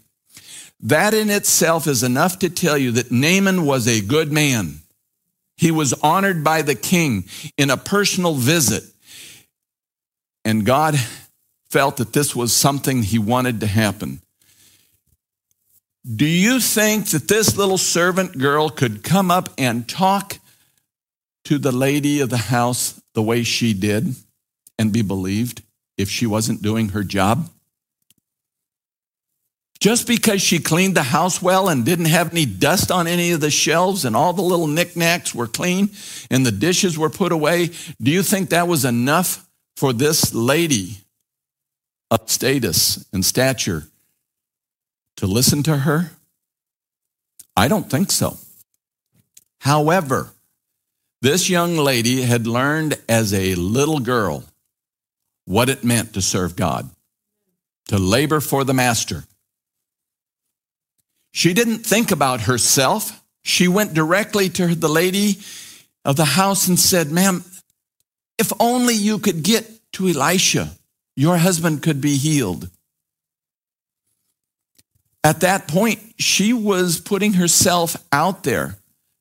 That 0.79 1.13
in 1.13 1.29
itself 1.29 1.87
is 1.87 2.03
enough 2.03 2.39
to 2.39 2.49
tell 2.49 2.77
you 2.77 2.91
that 2.91 3.11
Naaman 3.11 3.65
was 3.65 3.87
a 3.87 4.01
good 4.01 4.31
man. 4.31 4.81
He 5.55 5.71
was 5.71 5.93
honored 5.93 6.43
by 6.43 6.61
the 6.61 6.75
king 6.75 7.25
in 7.57 7.69
a 7.69 7.77
personal 7.77 8.35
visit. 8.35 8.83
And 10.45 10.65
God 10.65 10.95
felt 11.69 11.97
that 11.97 12.13
this 12.13 12.35
was 12.35 12.53
something 12.53 13.03
he 13.03 13.19
wanted 13.19 13.59
to 13.61 13.67
happen. 13.67 14.21
Do 16.15 16.25
you 16.25 16.61
think 16.61 17.07
that 17.07 17.27
this 17.27 17.57
little 17.57 17.77
servant 17.77 18.37
girl 18.37 18.69
could 18.69 19.03
come 19.03 19.29
up 19.29 19.49
and 19.57 19.87
talk 19.89 20.37
to 21.47 21.57
the 21.57 21.71
lady 21.71 22.19
of 22.19 22.29
the 22.29 22.35
house 22.35 23.01
the 23.13 23.21
way 23.21 23.41
she 23.41 23.73
did 23.73 24.13
and 24.77 24.91
be 24.91 25.01
believed 25.01 25.63
if 25.97 26.09
she 26.09 26.27
wasn't 26.27 26.61
doing 26.61 26.89
her 26.89 27.05
job? 27.05 27.49
Just 29.79 30.07
because 30.07 30.41
she 30.41 30.59
cleaned 30.59 30.95
the 30.95 31.03
house 31.03 31.41
well 31.41 31.69
and 31.69 31.85
didn't 31.85 32.05
have 32.05 32.31
any 32.31 32.45
dust 32.45 32.91
on 32.91 33.07
any 33.07 33.31
of 33.31 33.39
the 33.39 33.49
shelves 33.49 34.03
and 34.03 34.13
all 34.13 34.33
the 34.33 34.41
little 34.41 34.67
knickknacks 34.67 35.33
were 35.33 35.47
clean 35.47 35.89
and 36.29 36.45
the 36.45 36.51
dishes 36.51 36.97
were 36.97 37.09
put 37.09 37.31
away, 37.31 37.69
do 38.01 38.11
you 38.11 38.23
think 38.23 38.49
that 38.49 38.67
was 38.67 38.83
enough 38.83 39.47
for 39.77 39.93
this 39.93 40.33
lady 40.33 40.97
of 42.11 42.29
status 42.29 43.05
and 43.13 43.23
stature 43.23 43.85
to 45.15 45.25
listen 45.25 45.63
to 45.63 45.77
her? 45.77 46.11
I 47.55 47.69
don't 47.69 47.89
think 47.89 48.11
so. 48.11 48.35
However, 49.59 50.33
this 51.21 51.49
young 51.49 51.77
lady 51.77 52.21
had 52.21 52.45
learned 52.47 52.95
as 53.09 53.33
a 53.33 53.55
little 53.55 53.99
girl 53.99 54.43
what 55.45 55.69
it 55.69 55.83
meant 55.83 56.13
to 56.13 56.21
serve 56.21 56.55
God, 56.55 56.89
to 57.87 57.97
labor 57.97 58.39
for 58.39 58.63
the 58.63 58.73
master. 58.73 59.23
She 61.31 61.53
didn't 61.53 61.79
think 61.79 62.11
about 62.11 62.41
herself. 62.41 63.23
She 63.43 63.67
went 63.67 63.93
directly 63.93 64.49
to 64.49 64.75
the 64.75 64.89
lady 64.89 65.37
of 66.03 66.15
the 66.15 66.25
house 66.25 66.67
and 66.67 66.79
said, 66.79 67.11
Ma'am, 67.11 67.43
if 68.37 68.51
only 68.59 68.93
you 68.93 69.19
could 69.19 69.43
get 69.43 69.69
to 69.93 70.07
Elisha, 70.07 70.69
your 71.15 71.37
husband 71.37 71.81
could 71.81 72.01
be 72.01 72.17
healed. 72.17 72.69
At 75.23 75.41
that 75.41 75.67
point, 75.67 75.99
she 76.17 76.53
was 76.53 76.99
putting 76.99 77.33
herself 77.33 77.97
out 78.11 78.43
there 78.43 78.77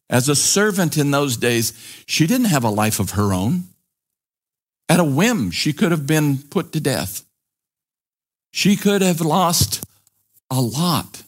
as 0.08 0.28
a 0.28 0.36
servant 0.36 0.96
in 0.96 1.10
those 1.10 1.36
days, 1.36 1.72
she 2.06 2.26
didn't 2.26 2.46
have 2.46 2.64
a 2.64 2.70
life 2.70 3.00
of 3.00 3.12
her 3.12 3.32
own. 3.32 3.64
At 4.88 5.00
a 5.00 5.04
whim, 5.04 5.50
she 5.50 5.72
could 5.72 5.90
have 5.90 6.06
been 6.06 6.38
put 6.38 6.72
to 6.72 6.80
death. 6.80 7.25
She 8.52 8.76
could 8.76 9.02
have 9.02 9.20
lost 9.20 9.84
a 10.50 10.60
lot. 10.60 11.25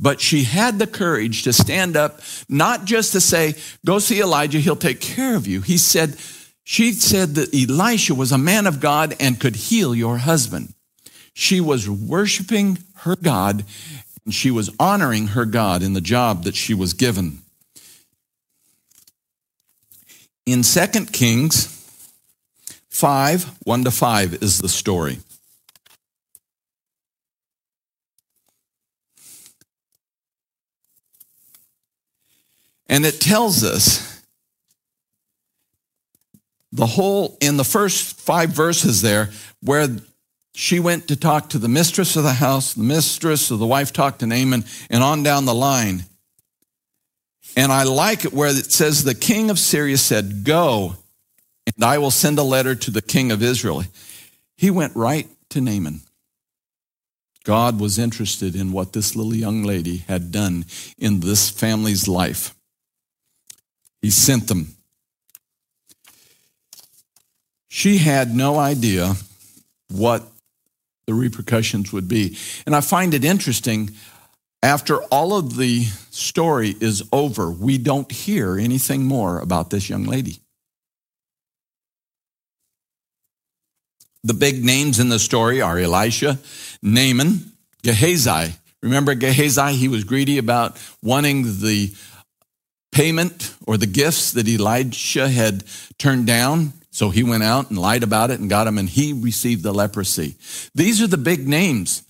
But 0.00 0.20
she 0.20 0.44
had 0.44 0.78
the 0.78 0.86
courage 0.86 1.42
to 1.42 1.52
stand 1.52 1.96
up, 1.96 2.20
not 2.48 2.84
just 2.84 3.12
to 3.12 3.20
say, 3.20 3.54
Go 3.84 3.98
see 3.98 4.20
Elijah, 4.20 4.58
he'll 4.58 4.76
take 4.76 5.00
care 5.00 5.36
of 5.36 5.46
you. 5.46 5.60
He 5.60 5.76
said, 5.76 6.16
She 6.64 6.92
said 6.92 7.34
that 7.34 7.54
Elisha 7.54 8.14
was 8.14 8.32
a 8.32 8.38
man 8.38 8.66
of 8.66 8.80
God 8.80 9.14
and 9.20 9.40
could 9.40 9.56
heal 9.56 9.94
your 9.94 10.18
husband. 10.18 10.72
She 11.34 11.60
was 11.60 11.88
worshiping 11.90 12.78
her 12.98 13.16
God 13.16 13.64
and 14.28 14.34
she 14.34 14.50
was 14.50 14.68
honoring 14.78 15.28
her 15.28 15.46
God 15.46 15.82
in 15.82 15.94
the 15.94 16.02
job 16.02 16.44
that 16.44 16.54
she 16.54 16.74
was 16.74 16.92
given. 16.92 17.38
In 20.44 20.60
2 20.60 21.06
Kings 21.06 21.66
5 22.90 23.44
1 23.64 23.84
to 23.84 23.90
5 23.90 24.34
is 24.42 24.58
the 24.58 24.68
story. 24.68 25.20
And 32.86 33.06
it 33.06 33.18
tells 33.18 33.64
us 33.64 34.22
the 36.70 36.84
whole, 36.84 37.38
in 37.40 37.56
the 37.56 37.64
first 37.64 38.20
five 38.20 38.50
verses 38.50 39.00
there, 39.00 39.30
where 39.62 39.88
she 40.58 40.80
went 40.80 41.06
to 41.06 41.14
talk 41.14 41.50
to 41.50 41.58
the 41.58 41.68
mistress 41.68 42.16
of 42.16 42.24
the 42.24 42.32
house, 42.32 42.74
the 42.74 42.82
mistress 42.82 43.52
of 43.52 43.60
the 43.60 43.66
wife 43.66 43.92
talked 43.92 44.18
to 44.18 44.26
Naaman, 44.26 44.64
and 44.90 45.04
on 45.04 45.22
down 45.22 45.44
the 45.44 45.54
line. 45.54 46.02
And 47.56 47.70
I 47.70 47.84
like 47.84 48.24
it 48.24 48.32
where 48.32 48.48
it 48.48 48.72
says, 48.72 49.04
The 49.04 49.14
king 49.14 49.50
of 49.50 49.58
Syria 49.60 49.96
said, 49.96 50.42
Go, 50.42 50.96
and 51.64 51.84
I 51.84 51.98
will 51.98 52.10
send 52.10 52.40
a 52.40 52.42
letter 52.42 52.74
to 52.74 52.90
the 52.90 53.00
king 53.00 53.30
of 53.30 53.40
Israel. 53.40 53.84
He 54.56 54.68
went 54.68 54.96
right 54.96 55.28
to 55.50 55.60
Naaman. 55.60 56.00
God 57.44 57.78
was 57.78 57.96
interested 57.96 58.56
in 58.56 58.72
what 58.72 58.92
this 58.92 59.14
little 59.14 59.36
young 59.36 59.62
lady 59.62 59.98
had 60.08 60.32
done 60.32 60.64
in 60.98 61.20
this 61.20 61.50
family's 61.50 62.08
life. 62.08 62.52
He 64.02 64.10
sent 64.10 64.48
them. 64.48 64.74
She 67.68 67.98
had 67.98 68.34
no 68.34 68.58
idea 68.58 69.14
what 69.88 70.26
the 71.08 71.14
repercussions 71.14 71.90
would 71.90 72.06
be. 72.06 72.36
And 72.66 72.76
I 72.76 72.82
find 72.82 73.14
it 73.14 73.24
interesting. 73.24 73.90
After 74.62 75.02
all 75.04 75.32
of 75.32 75.56
the 75.56 75.84
story 76.10 76.74
is 76.80 77.02
over, 77.14 77.50
we 77.50 77.78
don't 77.78 78.12
hear 78.12 78.58
anything 78.58 79.06
more 79.06 79.38
about 79.38 79.70
this 79.70 79.88
young 79.88 80.04
lady. 80.04 80.36
The 84.22 84.34
big 84.34 84.62
names 84.62 85.00
in 85.00 85.08
the 85.08 85.18
story 85.18 85.62
are 85.62 85.78
Elisha, 85.78 86.38
Naaman, 86.82 87.52
Gehazi. 87.82 88.52
Remember 88.82 89.14
Gehazi? 89.14 89.76
He 89.76 89.88
was 89.88 90.04
greedy 90.04 90.36
about 90.36 90.76
wanting 91.02 91.44
the 91.60 91.94
payment 92.92 93.54
or 93.66 93.78
the 93.78 93.86
gifts 93.86 94.32
that 94.32 94.46
Elisha 94.46 95.30
had 95.30 95.64
turned 95.98 96.26
down. 96.26 96.74
So 96.98 97.10
he 97.10 97.22
went 97.22 97.44
out 97.44 97.70
and 97.70 97.78
lied 97.78 98.02
about 98.02 98.32
it 98.32 98.40
and 98.40 98.50
got 98.50 98.66
him, 98.66 98.76
and 98.76 98.88
he 98.88 99.12
received 99.12 99.62
the 99.62 99.70
leprosy. 99.70 100.34
These 100.74 101.00
are 101.00 101.06
the 101.06 101.16
big 101.16 101.46
names. 101.46 102.02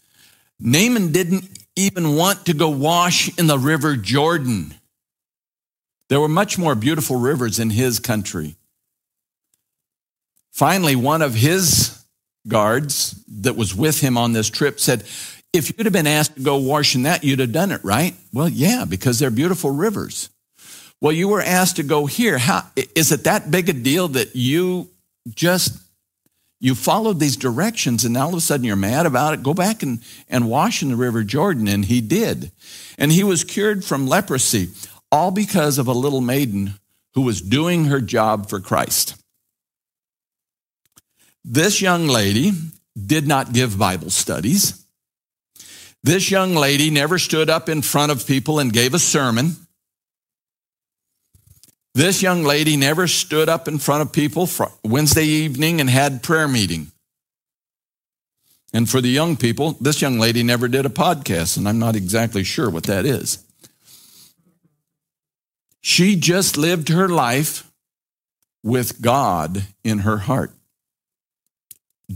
Naaman 0.58 1.12
didn't 1.12 1.44
even 1.76 2.16
want 2.16 2.46
to 2.46 2.54
go 2.54 2.70
wash 2.70 3.28
in 3.38 3.48
the 3.48 3.58
river 3.58 3.96
Jordan. 3.96 4.72
There 6.08 6.18
were 6.18 6.26
much 6.26 6.56
more 6.56 6.74
beautiful 6.74 7.16
rivers 7.16 7.58
in 7.58 7.68
his 7.68 8.00
country. 8.00 8.56
Finally, 10.52 10.96
one 10.96 11.20
of 11.20 11.34
his 11.34 12.02
guards 12.46 13.22
that 13.28 13.56
was 13.56 13.74
with 13.74 14.00
him 14.00 14.16
on 14.16 14.32
this 14.32 14.48
trip 14.48 14.80
said, 14.80 15.04
If 15.52 15.68
you'd 15.68 15.84
have 15.84 15.92
been 15.92 16.06
asked 16.06 16.36
to 16.36 16.40
go 16.40 16.56
wash 16.56 16.94
in 16.94 17.02
that, 17.02 17.24
you'd 17.24 17.40
have 17.40 17.52
done 17.52 17.72
it, 17.72 17.84
right? 17.84 18.14
Well, 18.32 18.48
yeah, 18.48 18.86
because 18.88 19.18
they're 19.18 19.30
beautiful 19.30 19.70
rivers. 19.70 20.30
Well, 21.00 21.12
you 21.12 21.28
were 21.28 21.42
asked 21.42 21.76
to 21.76 21.82
go 21.82 22.06
here. 22.06 22.38
How, 22.38 22.64
is 22.94 23.12
it 23.12 23.24
that 23.24 23.50
big 23.50 23.68
a 23.68 23.72
deal 23.72 24.08
that 24.08 24.34
you 24.34 24.90
just 25.28 25.78
you 26.60 26.74
followed 26.74 27.20
these 27.20 27.36
directions 27.36 28.04
and 28.04 28.14
now 28.14 28.24
all 28.24 28.30
of 28.30 28.38
a 28.38 28.40
sudden 28.40 28.64
you're 28.64 28.74
mad 28.74 29.06
about 29.06 29.34
it? 29.34 29.44
Go 29.44 29.54
back 29.54 29.82
and, 29.84 30.00
and 30.28 30.50
wash 30.50 30.82
in 30.82 30.88
the 30.88 30.96
River 30.96 31.22
Jordan. 31.22 31.68
And 31.68 31.84
he 31.84 32.00
did. 32.00 32.50
And 32.98 33.12
he 33.12 33.22
was 33.22 33.44
cured 33.44 33.84
from 33.84 34.08
leprosy, 34.08 34.70
all 35.12 35.30
because 35.30 35.78
of 35.78 35.86
a 35.86 35.92
little 35.92 36.20
maiden 36.20 36.74
who 37.14 37.22
was 37.22 37.40
doing 37.40 37.86
her 37.86 38.00
job 38.00 38.48
for 38.48 38.58
Christ. 38.58 39.14
This 41.44 41.80
young 41.80 42.08
lady 42.08 42.52
did 43.06 43.26
not 43.26 43.52
give 43.52 43.78
Bible 43.78 44.10
studies. 44.10 44.84
This 46.02 46.30
young 46.30 46.54
lady 46.54 46.90
never 46.90 47.18
stood 47.18 47.48
up 47.48 47.68
in 47.68 47.82
front 47.82 48.12
of 48.12 48.26
people 48.26 48.58
and 48.58 48.72
gave 48.72 48.94
a 48.94 48.98
sermon. 48.98 49.56
This 51.98 52.22
young 52.22 52.44
lady 52.44 52.76
never 52.76 53.08
stood 53.08 53.48
up 53.48 53.66
in 53.66 53.80
front 53.80 54.02
of 54.02 54.12
people 54.12 54.48
Wednesday 54.84 55.24
evening 55.24 55.80
and 55.80 55.90
had 55.90 56.22
prayer 56.22 56.46
meeting. 56.46 56.92
And 58.72 58.88
for 58.88 59.00
the 59.00 59.08
young 59.08 59.36
people, 59.36 59.72
this 59.80 60.00
young 60.00 60.16
lady 60.16 60.44
never 60.44 60.68
did 60.68 60.86
a 60.86 60.90
podcast, 60.90 61.56
and 61.56 61.68
I'm 61.68 61.80
not 61.80 61.96
exactly 61.96 62.44
sure 62.44 62.70
what 62.70 62.84
that 62.84 63.04
is. 63.04 63.44
She 65.80 66.14
just 66.14 66.56
lived 66.56 66.88
her 66.88 67.08
life 67.08 67.68
with 68.62 69.02
God 69.02 69.66
in 69.82 69.98
her 69.98 70.18
heart 70.18 70.52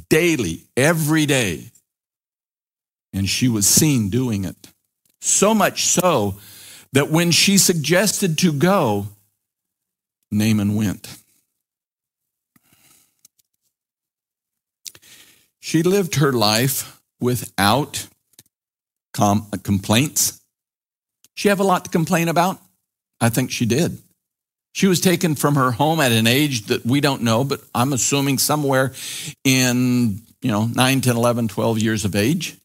daily, 0.09 0.63
every 0.77 1.27
day. 1.27 1.73
And 3.13 3.29
she 3.29 3.49
was 3.49 3.67
seen 3.67 4.11
doing 4.11 4.45
it. 4.45 4.69
So 5.21 5.53
much 5.53 5.87
so 5.87 6.37
that 6.93 7.11
when 7.11 7.33
she 7.33 7.59
suggested 7.59 8.39
to 8.39 8.53
go, 8.53 9.09
Naaman 10.33 10.75
went. 10.75 11.19
She 15.61 15.83
lived 15.83 16.17
her 16.17 16.33
life 16.33 17.01
without 17.21 18.09
com- 19.13 19.47
uh, 19.53 19.59
complaints. 19.63 20.41
She 21.35 21.49
have 21.49 21.61
a 21.61 21.65
lot 21.65 21.85
to 21.85 21.91
complain 21.91 22.29
about? 22.29 22.61
I 23.21 23.29
think 23.29 23.51
she 23.51 23.67
did. 23.67 23.99
She 24.75 24.87
was 24.87 25.01
taken 25.01 25.35
from 25.35 25.55
her 25.55 25.71
home 25.71 26.01
at 26.01 26.13
an 26.13 26.27
age 26.27 26.67
that 26.67 26.85
we 26.85 27.01
don't 27.01 27.23
know, 27.23 27.45
but 27.45 27.61
I'm 27.75 27.93
assuming 27.93 28.39
somewhere 28.39 28.93
in, 29.45 30.23
you 30.41 30.51
know, 30.51 30.67
9, 30.67 31.01
10, 31.01 31.17
11, 31.17 31.49
12 31.49 31.79
years 31.79 32.05
of 32.05 32.17
age. 32.17 32.57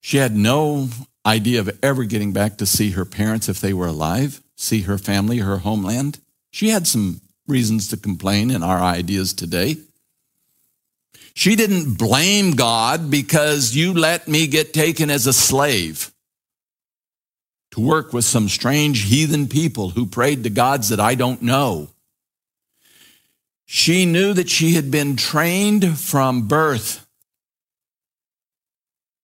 She 0.00 0.16
had 0.16 0.34
no 0.34 0.88
idea 1.24 1.60
of 1.60 1.78
ever 1.82 2.04
getting 2.04 2.32
back 2.32 2.56
to 2.58 2.66
see 2.66 2.90
her 2.90 3.04
parents 3.04 3.48
if 3.48 3.60
they 3.60 3.72
were 3.72 3.86
alive, 3.86 4.42
see 4.62 4.82
her 4.82 4.98
family, 4.98 5.38
her 5.38 5.58
homeland. 5.58 6.18
She 6.50 6.68
had 6.68 6.86
some 6.86 7.20
reasons 7.46 7.88
to 7.88 7.96
complain 7.96 8.50
in 8.50 8.62
our 8.62 8.78
ideas 8.78 9.32
today. 9.32 9.76
She 11.34 11.56
didn't 11.56 11.94
blame 11.94 12.52
God 12.52 13.10
because 13.10 13.74
you 13.74 13.94
let 13.94 14.28
me 14.28 14.46
get 14.46 14.74
taken 14.74 15.10
as 15.10 15.26
a 15.26 15.32
slave 15.32 16.12
to 17.72 17.80
work 17.80 18.12
with 18.12 18.24
some 18.24 18.48
strange 18.48 19.04
heathen 19.04 19.48
people 19.48 19.90
who 19.90 20.06
prayed 20.06 20.44
to 20.44 20.50
gods 20.50 20.90
that 20.90 21.00
I 21.00 21.14
don't 21.14 21.40
know. 21.40 21.88
She 23.64 24.04
knew 24.04 24.34
that 24.34 24.50
she 24.50 24.74
had 24.74 24.90
been 24.90 25.16
trained 25.16 25.98
from 25.98 26.46
birth 26.46 27.06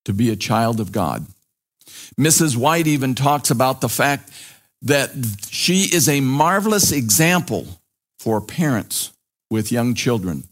to 0.06 0.14
be 0.14 0.30
a 0.30 0.36
child 0.36 0.80
of 0.80 0.90
God. 0.90 1.26
Mrs. 2.18 2.56
White 2.56 2.86
even 2.86 3.14
talks 3.14 3.50
about 3.50 3.82
the 3.82 3.90
fact 3.90 4.30
that 4.82 5.10
she 5.50 5.82
is 5.92 6.08
a 6.08 6.20
marvelous 6.20 6.92
example 6.92 7.66
for 8.18 8.40
parents 8.40 9.12
with 9.50 9.72
young 9.72 9.94
children. 9.94 10.44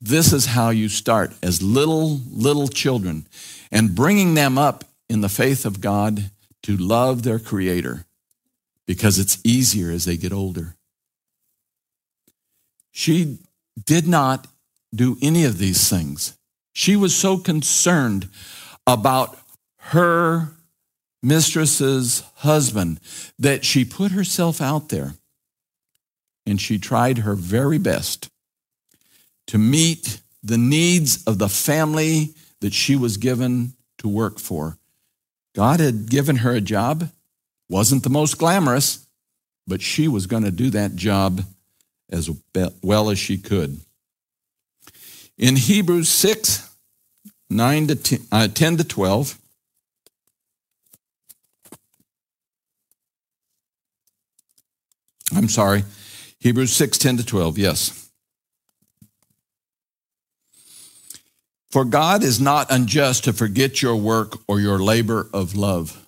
This 0.00 0.32
is 0.32 0.46
how 0.46 0.70
you 0.70 0.88
start 0.88 1.32
as 1.42 1.62
little, 1.62 2.20
little 2.30 2.68
children 2.68 3.26
and 3.72 3.94
bringing 3.94 4.34
them 4.34 4.58
up 4.58 4.84
in 5.08 5.20
the 5.20 5.28
faith 5.28 5.64
of 5.64 5.80
God 5.80 6.30
to 6.62 6.76
love 6.76 7.22
their 7.22 7.38
Creator 7.38 8.04
because 8.86 9.18
it's 9.18 9.38
easier 9.44 9.90
as 9.90 10.04
they 10.04 10.16
get 10.16 10.32
older. 10.32 10.74
She 12.92 13.38
did 13.84 14.06
not 14.06 14.46
do 14.94 15.16
any 15.20 15.44
of 15.44 15.58
these 15.58 15.88
things. 15.88 16.36
She 16.72 16.96
was 16.96 17.14
so 17.14 17.36
concerned 17.38 18.28
about 18.86 19.38
her 19.78 20.55
mistress's 21.26 22.22
husband 22.36 23.00
that 23.38 23.64
she 23.64 23.84
put 23.84 24.12
herself 24.12 24.60
out 24.60 24.90
there 24.90 25.14
and 26.46 26.60
she 26.60 26.78
tried 26.78 27.18
her 27.18 27.34
very 27.34 27.78
best 27.78 28.30
to 29.48 29.58
meet 29.58 30.20
the 30.42 30.56
needs 30.56 31.24
of 31.24 31.38
the 31.38 31.48
family 31.48 32.34
that 32.60 32.72
she 32.72 32.94
was 32.94 33.16
given 33.16 33.72
to 33.98 34.08
work 34.08 34.38
for. 34.38 34.78
God 35.54 35.80
had 35.80 36.08
given 36.08 36.36
her 36.36 36.52
a 36.52 36.60
job, 36.60 37.10
wasn't 37.68 38.04
the 38.04 38.10
most 38.10 38.38
glamorous, 38.38 39.06
but 39.66 39.82
she 39.82 40.06
was 40.06 40.26
going 40.26 40.44
to 40.44 40.52
do 40.52 40.70
that 40.70 40.94
job 40.94 41.42
as 42.08 42.30
well 42.82 43.10
as 43.10 43.18
she 43.18 43.36
could. 43.36 43.80
In 45.36 45.56
Hebrews 45.56 46.08
6, 46.08 46.70
9 47.50 47.86
to 47.88 47.96
10, 47.96 48.18
uh, 48.30 48.48
10 48.48 48.76
to 48.76 48.84
12, 48.84 49.38
I'm 55.34 55.48
sorry, 55.48 55.84
Hebrews 56.40 56.72
6, 56.72 56.98
10 56.98 57.16
to 57.18 57.26
12, 57.26 57.58
yes. 57.58 58.10
For 61.70 61.84
God 61.84 62.22
is 62.22 62.40
not 62.40 62.70
unjust 62.70 63.24
to 63.24 63.32
forget 63.32 63.82
your 63.82 63.96
work 63.96 64.38
or 64.46 64.60
your 64.60 64.78
labor 64.78 65.28
of 65.34 65.56
love. 65.56 66.06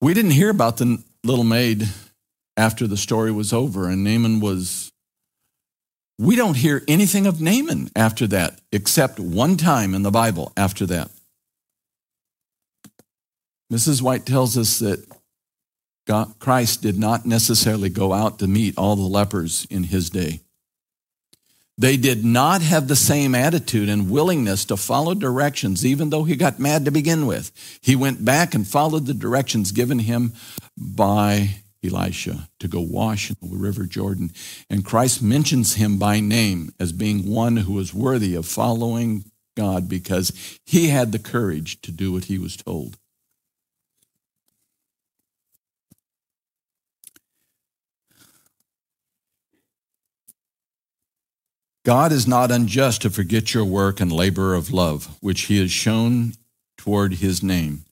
We 0.00 0.14
didn't 0.14 0.30
hear 0.30 0.50
about 0.50 0.76
the 0.76 1.02
little 1.22 1.44
maid 1.44 1.88
after 2.56 2.86
the 2.86 2.96
story 2.96 3.32
was 3.32 3.52
over 3.52 3.88
and 3.88 4.04
Naaman 4.04 4.40
was. 4.40 4.90
We 6.18 6.36
don't 6.36 6.56
hear 6.56 6.82
anything 6.86 7.26
of 7.26 7.40
Naaman 7.40 7.90
after 7.96 8.26
that, 8.28 8.60
except 8.70 9.18
one 9.18 9.56
time 9.56 9.94
in 9.94 10.02
the 10.02 10.12
Bible 10.12 10.52
after 10.56 10.86
that. 10.86 11.10
Mrs. 13.72 14.00
White 14.00 14.24
tells 14.24 14.56
us 14.56 14.78
that 14.78 15.04
God, 16.06 16.38
Christ 16.38 16.82
did 16.82 16.98
not 16.98 17.24
necessarily 17.24 17.88
go 17.88 18.12
out 18.12 18.38
to 18.38 18.46
meet 18.46 18.76
all 18.76 18.96
the 18.96 19.02
lepers 19.02 19.66
in 19.70 19.84
his 19.84 20.10
day. 20.10 20.40
They 21.76 21.96
did 21.96 22.24
not 22.24 22.62
have 22.62 22.86
the 22.86 22.96
same 22.96 23.34
attitude 23.34 23.88
and 23.88 24.10
willingness 24.10 24.64
to 24.66 24.76
follow 24.76 25.14
directions, 25.14 25.84
even 25.84 26.10
though 26.10 26.22
he 26.22 26.36
got 26.36 26.60
mad 26.60 26.84
to 26.84 26.92
begin 26.92 27.26
with. 27.26 27.50
He 27.80 27.96
went 27.96 28.24
back 28.24 28.54
and 28.54 28.66
followed 28.66 29.06
the 29.06 29.14
directions 29.14 29.72
given 29.72 29.98
him 29.98 30.34
by 30.76 31.56
Elisha 31.82 32.48
to 32.60 32.68
go 32.68 32.80
wash 32.80 33.30
in 33.30 33.36
the 33.42 33.56
river 33.56 33.84
Jordan. 33.86 34.30
And 34.70 34.84
Christ 34.84 35.22
mentions 35.22 35.74
him 35.74 35.98
by 35.98 36.20
name 36.20 36.72
as 36.78 36.92
being 36.92 37.28
one 37.28 37.56
who 37.56 37.72
was 37.72 37.92
worthy 37.92 38.34
of 38.34 38.46
following 38.46 39.24
God 39.56 39.88
because 39.88 40.58
he 40.64 40.88
had 40.88 41.12
the 41.12 41.18
courage 41.18 41.80
to 41.82 41.90
do 41.90 42.12
what 42.12 42.24
he 42.24 42.38
was 42.38 42.56
told. 42.56 42.98
God 51.84 52.12
is 52.12 52.26
not 52.26 52.50
unjust 52.50 53.02
to 53.02 53.10
forget 53.10 53.52
your 53.52 53.64
work 53.64 54.00
and 54.00 54.10
labor 54.10 54.54
of 54.54 54.72
love, 54.72 55.18
which 55.20 55.42
he 55.42 55.60
has 55.60 55.70
shown 55.70 56.32
toward 56.78 57.14
his 57.14 57.42
name, 57.42 57.84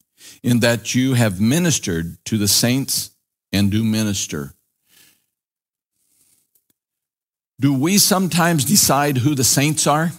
in 0.43 0.61
that 0.61 0.95
you 0.95 1.13
have 1.15 1.41
ministered 1.41 2.17
to 2.25 2.39
the 2.39 2.49
saints 2.49 3.11
and 3.53 3.71
do 3.71 3.85
minister. 3.85 4.55
Do 7.61 7.75
we 7.75 7.99
sometimes 7.99 8.65
decide 8.65 9.19
who 9.19 9.35
the 9.35 9.45
saints 9.45 9.87
are? 9.87 10.13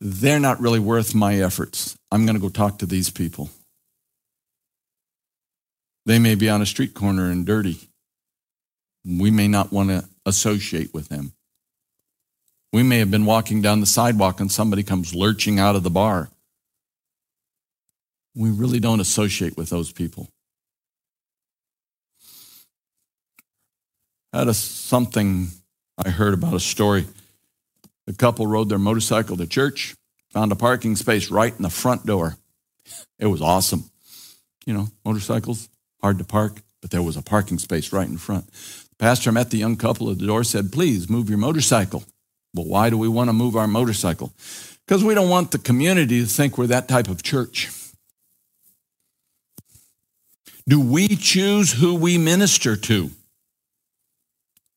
They're 0.00 0.40
not 0.40 0.60
really 0.60 0.80
worth 0.80 1.14
my 1.14 1.34
efforts. 1.34 1.94
I'm 2.10 2.24
going 2.24 2.36
to 2.36 2.40
go 2.40 2.48
talk 2.48 2.78
to 2.78 2.86
these 2.86 3.10
people. 3.10 3.50
They 6.06 6.18
may 6.18 6.36
be 6.36 6.48
on 6.48 6.62
a 6.62 6.66
street 6.66 6.94
corner 6.94 7.30
and 7.30 7.44
dirty 7.44 7.87
we 9.04 9.30
may 9.30 9.48
not 9.48 9.72
want 9.72 9.90
to 9.90 10.08
associate 10.26 10.92
with 10.92 11.08
them. 11.08 11.32
We 12.72 12.82
may 12.82 12.98
have 12.98 13.10
been 13.10 13.24
walking 13.24 13.62
down 13.62 13.80
the 13.80 13.86
sidewalk 13.86 14.40
and 14.40 14.52
somebody 14.52 14.82
comes 14.82 15.14
lurching 15.14 15.58
out 15.58 15.76
of 15.76 15.82
the 15.82 15.90
bar. 15.90 16.28
We 18.34 18.50
really 18.50 18.78
don't 18.78 19.00
associate 19.00 19.56
with 19.56 19.70
those 19.70 19.90
people. 19.90 20.28
Had 24.32 24.48
a, 24.48 24.54
something 24.54 25.48
I 25.96 26.10
heard 26.10 26.34
about 26.34 26.54
a 26.54 26.60
story. 26.60 27.06
A 28.06 28.12
couple 28.12 28.46
rode 28.46 28.68
their 28.68 28.78
motorcycle 28.78 29.36
to 29.38 29.46
church, 29.46 29.94
found 30.30 30.52
a 30.52 30.56
parking 30.56 30.96
space 30.96 31.30
right 31.30 31.54
in 31.54 31.62
the 31.62 31.70
front 31.70 32.06
door. 32.06 32.36
It 33.18 33.26
was 33.26 33.42
awesome. 33.42 33.90
You 34.66 34.74
know, 34.74 34.88
motorcycles, 35.04 35.68
hard 36.02 36.18
to 36.18 36.24
park, 36.24 36.60
but 36.80 36.90
there 36.90 37.02
was 37.02 37.16
a 37.16 37.22
parking 37.22 37.58
space 37.58 37.92
right 37.92 38.06
in 38.06 38.18
front. 38.18 38.48
Pastor 38.98 39.30
met 39.30 39.50
the 39.50 39.58
young 39.58 39.76
couple 39.76 40.10
at 40.10 40.18
the 40.18 40.26
door, 40.26 40.42
said, 40.42 40.72
Please 40.72 41.08
move 41.08 41.28
your 41.28 41.38
motorcycle. 41.38 42.04
Well, 42.54 42.66
why 42.66 42.90
do 42.90 42.98
we 42.98 43.08
want 43.08 43.28
to 43.28 43.32
move 43.32 43.56
our 43.56 43.68
motorcycle? 43.68 44.32
Because 44.86 45.04
we 45.04 45.14
don't 45.14 45.28
want 45.28 45.50
the 45.52 45.58
community 45.58 46.20
to 46.20 46.26
think 46.26 46.58
we're 46.58 46.66
that 46.68 46.88
type 46.88 47.08
of 47.08 47.22
church. 47.22 47.70
Do 50.66 50.80
we 50.80 51.08
choose 51.08 51.72
who 51.72 51.94
we 51.94 52.18
minister 52.18 52.76
to? 52.76 53.10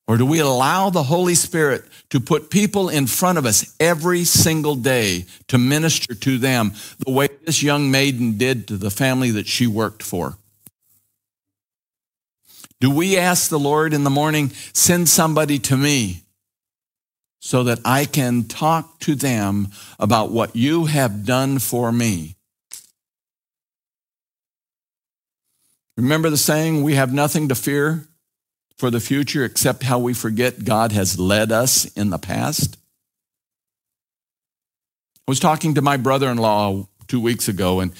Or 0.07 0.17
do 0.17 0.25
we 0.25 0.39
allow 0.39 0.89
the 0.89 1.03
Holy 1.03 1.35
Spirit 1.35 1.85
to 2.09 2.19
put 2.19 2.49
people 2.49 2.89
in 2.89 3.07
front 3.07 3.37
of 3.37 3.45
us 3.45 3.75
every 3.79 4.25
single 4.25 4.75
day 4.75 5.25
to 5.47 5.57
minister 5.57 6.13
to 6.13 6.37
them 6.37 6.73
the 7.05 7.11
way 7.11 7.29
this 7.45 7.63
young 7.63 7.89
maiden 7.89 8.37
did 8.37 8.67
to 8.67 8.77
the 8.77 8.91
family 8.91 9.31
that 9.31 9.47
she 9.47 9.67
worked 9.67 10.03
for? 10.03 10.37
Do 12.81 12.89
we 12.89 13.15
ask 13.15 13.51
the 13.51 13.59
Lord 13.59 13.93
in 13.93 14.03
the 14.03 14.09
morning, 14.09 14.49
send 14.73 15.07
somebody 15.07 15.59
to 15.59 15.77
me 15.77 16.23
so 17.39 17.63
that 17.65 17.79
I 17.85 18.05
can 18.05 18.45
talk 18.45 18.99
to 19.01 19.13
them 19.13 19.67
about 19.99 20.31
what 20.31 20.55
you 20.55 20.85
have 20.85 21.23
done 21.23 21.59
for 21.59 21.91
me? 21.91 22.37
Remember 25.95 26.31
the 26.31 26.37
saying, 26.37 26.81
we 26.81 26.95
have 26.95 27.13
nothing 27.13 27.49
to 27.49 27.55
fear 27.55 28.07
for 28.77 28.89
the 28.89 28.99
future 28.99 29.45
except 29.45 29.83
how 29.83 29.99
we 29.99 30.15
forget 30.15 30.65
God 30.65 30.91
has 30.91 31.19
led 31.19 31.51
us 31.51 31.85
in 31.93 32.09
the 32.09 32.17
past? 32.17 32.77
I 35.27 35.31
was 35.31 35.39
talking 35.39 35.75
to 35.75 35.83
my 35.83 35.97
brother 35.97 36.31
in 36.31 36.37
law 36.37 36.87
two 37.11 37.19
weeks 37.19 37.49
ago, 37.49 37.81
and 37.81 37.91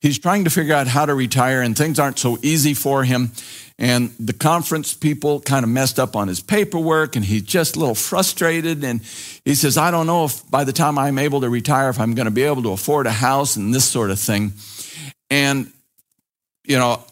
he's 0.00 0.18
trying 0.18 0.44
to 0.44 0.50
figure 0.50 0.74
out 0.74 0.86
how 0.86 1.04
to 1.04 1.12
retire, 1.12 1.60
and 1.60 1.76
things 1.76 1.98
aren't 1.98 2.20
so 2.20 2.38
easy 2.40 2.72
for 2.72 3.02
him. 3.02 3.32
And 3.80 4.12
the 4.20 4.32
conference 4.32 4.94
people 4.94 5.40
kind 5.40 5.64
of 5.64 5.70
messed 5.70 5.98
up 5.98 6.14
on 6.14 6.28
his 6.28 6.40
paperwork, 6.40 7.16
and 7.16 7.24
he's 7.24 7.42
just 7.42 7.74
a 7.74 7.80
little 7.80 7.96
frustrated. 7.96 8.84
And 8.84 9.00
he 9.44 9.56
says, 9.56 9.76
I 9.76 9.90
don't 9.90 10.06
know 10.06 10.26
if 10.26 10.48
by 10.48 10.62
the 10.62 10.72
time 10.72 10.98
I'm 10.98 11.18
able 11.18 11.40
to 11.40 11.48
retire, 11.48 11.88
if 11.88 11.98
I'm 11.98 12.14
going 12.14 12.26
to 12.26 12.30
be 12.30 12.44
able 12.44 12.62
to 12.62 12.70
afford 12.70 13.08
a 13.08 13.10
house 13.10 13.56
and 13.56 13.74
this 13.74 13.84
sort 13.84 14.10
of 14.10 14.20
thing. 14.20 14.52
And, 15.30 15.72
you 16.64 16.76
know, 16.76 17.02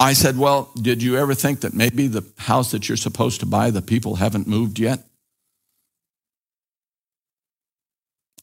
I 0.00 0.14
said, 0.14 0.38
Well, 0.38 0.70
did 0.80 1.02
you 1.02 1.18
ever 1.18 1.34
think 1.34 1.60
that 1.60 1.74
maybe 1.74 2.06
the 2.06 2.24
house 2.38 2.70
that 2.70 2.88
you're 2.88 2.96
supposed 2.96 3.40
to 3.40 3.46
buy, 3.46 3.70
the 3.70 3.82
people 3.82 4.16
haven't 4.16 4.46
moved 4.46 4.78
yet? 4.78 5.04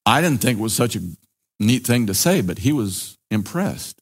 I 0.05 0.21
didn't 0.21 0.41
think 0.41 0.59
it 0.59 0.61
was 0.61 0.73
such 0.73 0.95
a 0.95 1.01
neat 1.59 1.85
thing 1.85 2.07
to 2.07 2.13
say, 2.13 2.41
but 2.41 2.59
he 2.59 2.71
was 2.71 3.17
impressed. 3.29 4.01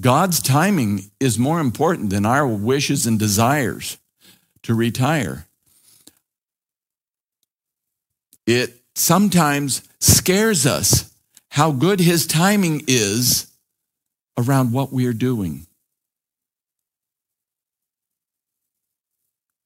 God's 0.00 0.40
timing 0.40 1.10
is 1.18 1.38
more 1.38 1.60
important 1.60 2.10
than 2.10 2.24
our 2.24 2.46
wishes 2.46 3.06
and 3.06 3.18
desires 3.18 3.98
to 4.62 4.74
retire. 4.74 5.46
It 8.46 8.80
sometimes 8.94 9.82
scares 10.00 10.66
us 10.66 11.12
how 11.50 11.72
good 11.72 12.00
his 12.00 12.26
timing 12.26 12.82
is 12.86 13.50
around 14.36 14.72
what 14.72 14.92
we 14.92 15.06
are 15.06 15.12
doing. 15.12 15.66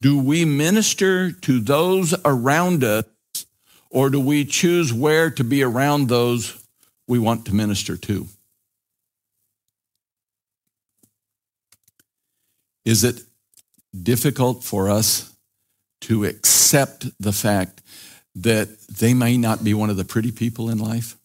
Do 0.00 0.18
we 0.18 0.44
minister 0.44 1.30
to 1.30 1.60
those 1.60 2.14
around 2.24 2.82
us, 2.82 3.04
or 3.92 4.08
do 4.08 4.18
we 4.18 4.44
choose 4.44 4.90
where 4.92 5.30
to 5.30 5.44
be 5.44 5.62
around 5.62 6.08
those 6.08 6.58
we 7.06 7.18
want 7.18 7.44
to 7.44 7.54
minister 7.54 7.96
to? 7.96 8.26
Is 12.86 13.04
it 13.04 13.22
difficult 14.02 14.64
for 14.64 14.88
us 14.88 15.36
to 16.00 16.24
accept 16.24 17.06
the 17.20 17.32
fact 17.32 17.82
that 18.34 18.80
they 18.88 19.12
may 19.12 19.36
not 19.36 19.62
be 19.62 19.74
one 19.74 19.90
of 19.90 19.98
the 19.98 20.06
pretty 20.06 20.32
people 20.32 20.70
in 20.70 20.78
life? 20.78 21.16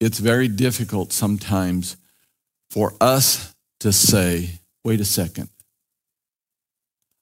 It's 0.00 0.18
very 0.18 0.48
difficult 0.48 1.12
sometimes 1.12 1.98
for 2.70 2.94
us 3.00 3.54
to 3.80 3.92
say, 3.92 4.60
wait 4.82 5.00
a 5.00 5.04
second, 5.04 5.50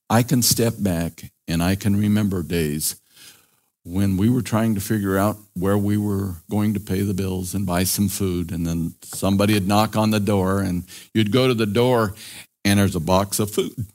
I 0.09 0.23
can 0.23 0.42
step 0.42 0.75
back 0.79 1.31
and 1.49 1.62
I 1.62 1.75
can 1.75 1.97
remember 1.97 2.42
days 2.42 2.97
when 3.85 4.16
we 4.16 4.29
were 4.29 4.42
trying 4.42 4.75
to 4.75 4.81
figure 4.81 5.16
out 5.16 5.37
where 5.55 5.79
we 5.79 5.97
were 5.97 6.35
going 6.51 6.75
to 6.75 6.81
pay 6.81 7.03
the 7.03 7.14
bills 7.14 7.55
and 7.55 7.64
buy 7.64 7.85
some 7.85 8.09
food, 8.09 8.51
and 8.51 8.66
then 8.66 8.92
somebody 9.03 9.55
would 9.55 9.69
knock 9.69 9.95
on 9.95 10.11
the 10.11 10.19
door, 10.19 10.61
and 10.61 10.83
you'd 11.14 11.31
go 11.31 11.47
to 11.47 11.55
the 11.55 11.66
door, 11.66 12.12
and 12.64 12.81
there's 12.81 12.97
a 12.97 13.01
box 13.01 13.38
of 13.38 13.49
food 13.49 13.87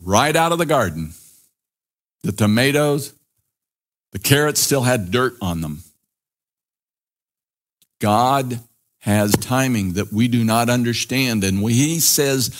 right 0.00 0.34
out 0.34 0.52
of 0.52 0.58
the 0.58 0.64
garden. 0.64 1.12
The 2.22 2.32
tomatoes, 2.32 3.12
the 4.12 4.18
carrots 4.18 4.60
still 4.60 4.82
had 4.82 5.10
dirt 5.10 5.34
on 5.42 5.60
them. 5.60 5.82
God 8.00 8.58
has 9.02 9.32
timing 9.32 9.94
that 9.94 10.12
we 10.12 10.28
do 10.28 10.44
not 10.44 10.70
understand. 10.70 11.44
And 11.44 11.58
he 11.68 12.00
says, 12.00 12.50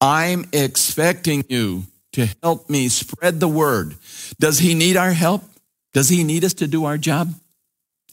I'm 0.00 0.46
expecting 0.52 1.44
you 1.48 1.84
to 2.12 2.28
help 2.42 2.70
me 2.70 2.88
spread 2.88 3.40
the 3.40 3.48
word, 3.48 3.94
does 4.40 4.58
he 4.58 4.74
need 4.74 4.96
our 4.96 5.12
help? 5.12 5.42
Does 5.92 6.08
he 6.08 6.24
need 6.24 6.44
us 6.44 6.54
to 6.54 6.66
do 6.66 6.84
our 6.84 6.98
job? 6.98 7.34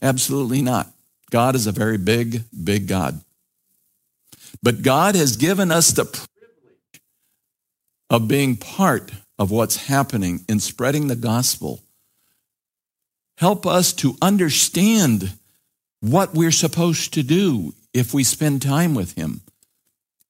Absolutely 0.02 0.62
not. 0.62 0.88
God 1.30 1.54
is 1.54 1.66
a 1.66 1.72
very 1.72 1.98
big, 1.98 2.42
big 2.64 2.86
God. 2.88 3.20
But 4.62 4.82
God 4.82 5.14
has 5.14 5.36
given 5.36 5.70
us 5.70 5.92
the 5.92 6.04
privilege 6.04 7.02
of 8.10 8.28
being 8.28 8.56
part 8.56 9.12
of 9.38 9.50
what's 9.50 9.86
happening 9.86 10.44
in 10.48 10.60
spreading 10.60 11.06
the 11.06 11.16
gospel. 11.16 11.80
Help 13.38 13.66
us 13.66 13.92
to 13.94 14.16
understand 14.22 15.35
what 16.10 16.34
we're 16.34 16.52
supposed 16.52 17.14
to 17.14 17.22
do 17.22 17.74
if 17.92 18.12
we 18.12 18.24
spend 18.24 18.62
time 18.62 18.94
with 18.94 19.14
Him 19.14 19.40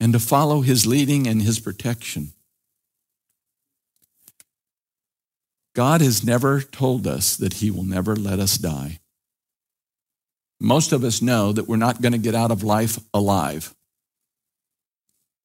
and 0.01 0.13
to 0.13 0.21
follow 0.21 0.61
His 0.61 0.87
leading 0.87 1.27
and 1.27 1.43
His 1.43 1.59
protection. 1.59 2.33
God 5.75 6.01
has 6.01 6.25
never 6.25 6.63
told 6.63 7.07
us 7.07 7.37
that 7.37 7.55
He 7.55 7.71
will 7.71 7.85
never 7.85 8.17
let 8.17 8.39
us 8.39 8.57
die. 8.57 9.01
Most 10.59 10.93
of 10.93 11.05
us 11.05 11.21
know 11.21 11.53
that 11.53 11.69
we're 11.69 11.77
not 11.77 12.01
going 12.01 12.13
to 12.13 12.19
get 12.19 12.35
out 12.35 12.51
of 12.51 12.63
life 12.63 12.99
alive. 13.13 13.75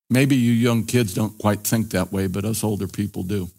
Maybe 0.10 0.36
you 0.36 0.52
young 0.52 0.86
kids 0.86 1.14
don't 1.14 1.38
quite 1.38 1.62
think 1.62 1.92
that 1.92 2.12
way, 2.12 2.28
but 2.28 2.46
us 2.46 2.64
older 2.64 2.88
people 2.88 3.24
do. 3.24 3.50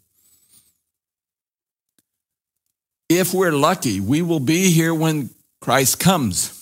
If 3.09 3.35
we're 3.35 3.53
lucky, 3.53 4.01
we 4.01 4.23
will 4.23 4.41
be 4.41 4.71
here 4.71 4.95
when 4.95 5.31
Christ 5.61 6.01
comes. 6.01 6.62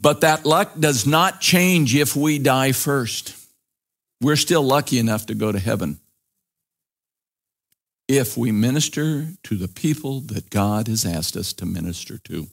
But 0.00 0.22
that 0.22 0.46
luck 0.46 0.72
does 0.78 1.06
not 1.06 1.40
change 1.40 1.94
if 1.94 2.16
we 2.16 2.38
die 2.38 2.72
first. 2.72 3.36
We're 4.20 4.36
still 4.36 4.62
lucky 4.62 4.98
enough 4.98 5.26
to 5.26 5.34
go 5.34 5.52
to 5.52 5.58
heaven 5.58 6.00
if 8.08 8.36
we 8.36 8.50
minister 8.50 9.28
to 9.44 9.56
the 9.56 9.68
people 9.68 10.20
that 10.20 10.50
God 10.50 10.88
has 10.88 11.04
asked 11.04 11.36
us 11.36 11.52
to 11.54 11.66
minister 11.66 12.18
to. 12.18 12.48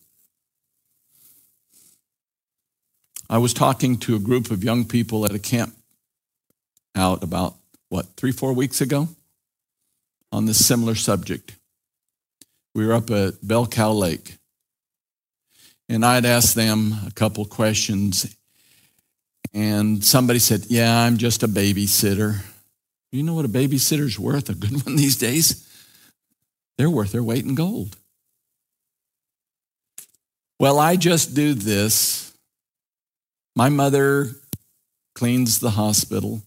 I 3.29 3.39
was 3.39 3.53
talking 3.53 3.97
to 3.99 4.15
a 4.15 4.19
group 4.19 4.51
of 4.51 4.63
young 4.63 4.85
people 4.85 5.25
at 5.25 5.33
a 5.33 5.39
camp 5.39 5.75
out 6.95 7.23
about, 7.23 7.55
what, 7.89 8.05
three, 8.15 8.31
four 8.31 8.53
weeks 8.53 8.81
ago 8.81 9.09
on 10.31 10.45
this 10.45 10.65
similar 10.65 10.95
subject. 10.95 11.55
We 12.75 12.85
were 12.85 12.93
up 12.93 13.09
at 13.09 13.45
Bell 13.45 13.65
Cow 13.65 13.91
Lake. 13.91 14.36
And 15.89 16.05
I'd 16.05 16.25
asked 16.25 16.55
them 16.55 16.93
a 17.05 17.11
couple 17.11 17.45
questions, 17.45 18.35
and 19.53 20.03
somebody 20.03 20.39
said, 20.39 20.65
Yeah, 20.67 21.01
I'm 21.03 21.17
just 21.17 21.43
a 21.43 21.47
babysitter. 21.47 22.41
You 23.11 23.23
know 23.23 23.33
what 23.33 23.45
a 23.45 23.49
babysitter's 23.49 24.19
worth? 24.19 24.49
A 24.49 24.53
good 24.53 24.71
one 24.85 24.95
these 24.95 25.15
days? 25.15 25.63
They're 26.77 26.89
worth 26.89 27.11
their 27.11 27.23
weight 27.23 27.45
in 27.45 27.55
gold. 27.55 27.95
Well, 30.59 30.79
I 30.79 30.95
just 30.95 31.33
do 31.33 31.53
this. 31.53 32.33
My 33.55 33.69
mother 33.69 34.31
cleans 35.15 35.59
the 35.59 35.71
hospital. 35.71 36.41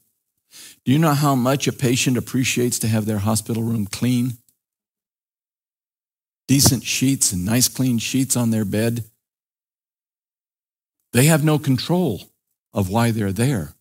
Do 0.85 0.93
you 0.93 0.99
know 0.99 1.15
how 1.15 1.35
much 1.35 1.67
a 1.67 1.73
patient 1.73 2.17
appreciates 2.17 2.79
to 2.81 2.89
have 2.89 3.07
their 3.07 3.19
hospital 3.19 3.63
room 3.63 3.87
clean? 3.87 4.35
Decent 6.49 6.85
sheets 6.85 7.33
and 7.33 7.45
nice 7.45 7.69
clean 7.69 7.99
sheets 7.99 8.37
on 8.37 8.51
their 8.51 8.65
bed. 8.65 9.05
They 11.13 11.25
have 11.27 11.45
no 11.45 11.59
control 11.59 12.23
of 12.73 12.89
why 12.89 13.11
they're 13.11 13.33
there 13.33 13.75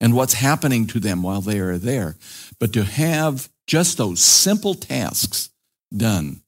and 0.00 0.14
what's 0.14 0.34
happening 0.34 0.86
to 0.88 1.00
them 1.00 1.22
while 1.22 1.40
they 1.40 1.58
are 1.58 1.78
there. 1.78 2.16
But 2.58 2.72
to 2.72 2.84
have 2.84 3.50
just 3.66 3.98
those 3.98 4.22
simple 4.22 4.74
tasks 4.74 5.50
done, 5.94 6.42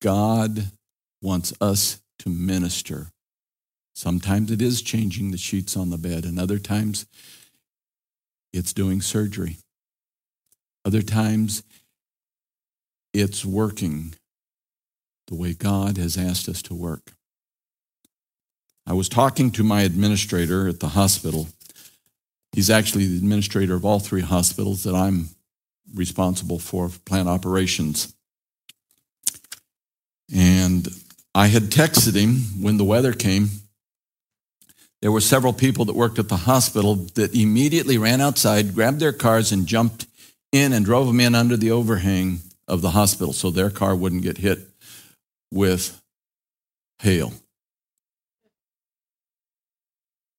God 0.00 0.70
wants 1.22 1.52
us 1.60 2.00
to 2.20 2.28
minister. 2.28 3.08
Sometimes 3.94 4.50
it 4.50 4.60
is 4.60 4.82
changing 4.82 5.30
the 5.30 5.38
sheets 5.38 5.76
on 5.76 5.90
the 5.90 5.98
bed, 5.98 6.24
and 6.24 6.38
other 6.38 6.58
times 6.58 7.06
it's 8.52 8.72
doing 8.72 9.00
surgery. 9.00 9.58
Other 10.84 11.02
times 11.02 11.62
it's 13.12 13.44
working 13.44 14.14
the 15.28 15.34
way 15.34 15.54
God 15.54 15.96
has 15.96 16.18
asked 16.18 16.48
us 16.48 16.60
to 16.62 16.74
work. 16.74 17.12
I 18.86 18.92
was 18.92 19.08
talking 19.08 19.50
to 19.52 19.64
my 19.64 19.82
administrator 19.82 20.68
at 20.68 20.80
the 20.80 20.88
hospital. 20.88 21.48
He's 22.52 22.70
actually 22.70 23.06
the 23.06 23.16
administrator 23.16 23.74
of 23.74 23.84
all 23.84 23.98
three 23.98 24.20
hospitals 24.20 24.84
that 24.84 24.94
I'm 24.94 25.30
responsible 25.94 26.58
for 26.58 26.90
plant 27.04 27.28
operations. 27.28 28.14
And 30.34 30.88
I 31.34 31.48
had 31.48 31.64
texted 31.64 32.14
him 32.14 32.62
when 32.62 32.76
the 32.76 32.84
weather 32.84 33.12
came. 33.12 33.48
There 35.00 35.12
were 35.12 35.20
several 35.20 35.52
people 35.52 35.84
that 35.86 35.96
worked 35.96 36.18
at 36.18 36.28
the 36.28 36.36
hospital 36.36 36.94
that 37.14 37.34
immediately 37.34 37.98
ran 37.98 38.20
outside, 38.20 38.74
grabbed 38.74 39.00
their 39.00 39.12
cars, 39.12 39.52
and 39.52 39.66
jumped 39.66 40.06
in 40.52 40.72
and 40.72 40.84
drove 40.84 41.06
them 41.06 41.20
in 41.20 41.34
under 41.34 41.56
the 41.56 41.70
overhang 41.70 42.40
of 42.66 42.80
the 42.80 42.90
hospital 42.90 43.32
so 43.32 43.50
their 43.50 43.70
car 43.70 43.94
wouldn't 43.94 44.22
get 44.22 44.38
hit 44.38 44.60
with 45.50 46.00
hail. 47.00 47.32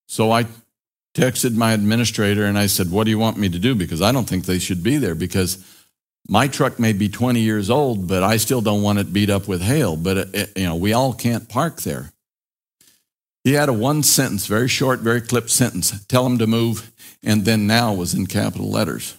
So 0.07 0.31
I 0.31 0.45
texted 1.13 1.55
my 1.55 1.73
administrator 1.73 2.45
and 2.45 2.57
I 2.57 2.67
said, 2.67 2.91
What 2.91 3.05
do 3.05 3.09
you 3.09 3.19
want 3.19 3.37
me 3.37 3.49
to 3.49 3.59
do? 3.59 3.73
Because 3.73 4.01
I 4.01 4.11
don't 4.11 4.27
think 4.27 4.45
they 4.45 4.59
should 4.59 4.83
be 4.83 4.97
there 4.97 5.15
because 5.15 5.63
my 6.27 6.47
truck 6.47 6.79
may 6.79 6.93
be 6.93 7.07
20 7.07 7.39
years 7.39 7.69
old, 7.69 8.07
but 8.07 8.23
I 8.23 8.37
still 8.37 8.61
don't 8.61 8.81
want 8.81 8.99
it 8.99 9.13
beat 9.13 9.29
up 9.29 9.47
with 9.47 9.61
hail. 9.61 9.95
But, 9.95 10.17
it, 10.17 10.35
uh, 10.35 10.45
you 10.55 10.65
know, 10.65 10.75
we 10.75 10.93
all 10.93 11.13
can't 11.13 11.47
park 11.47 11.81
there. 11.81 12.11
He 13.43 13.53
had 13.53 13.69
a 13.69 13.73
one 13.73 14.01
sentence, 14.01 14.47
very 14.47 14.67
short, 14.67 15.01
very 15.01 15.21
clipped 15.21 15.51
sentence 15.51 16.03
tell 16.07 16.25
him 16.25 16.39
to 16.39 16.47
move, 16.47 16.91
and 17.23 17.45
then 17.45 17.67
now 17.67 17.93
was 17.93 18.15
in 18.15 18.25
capital 18.25 18.71
letters. 18.71 19.15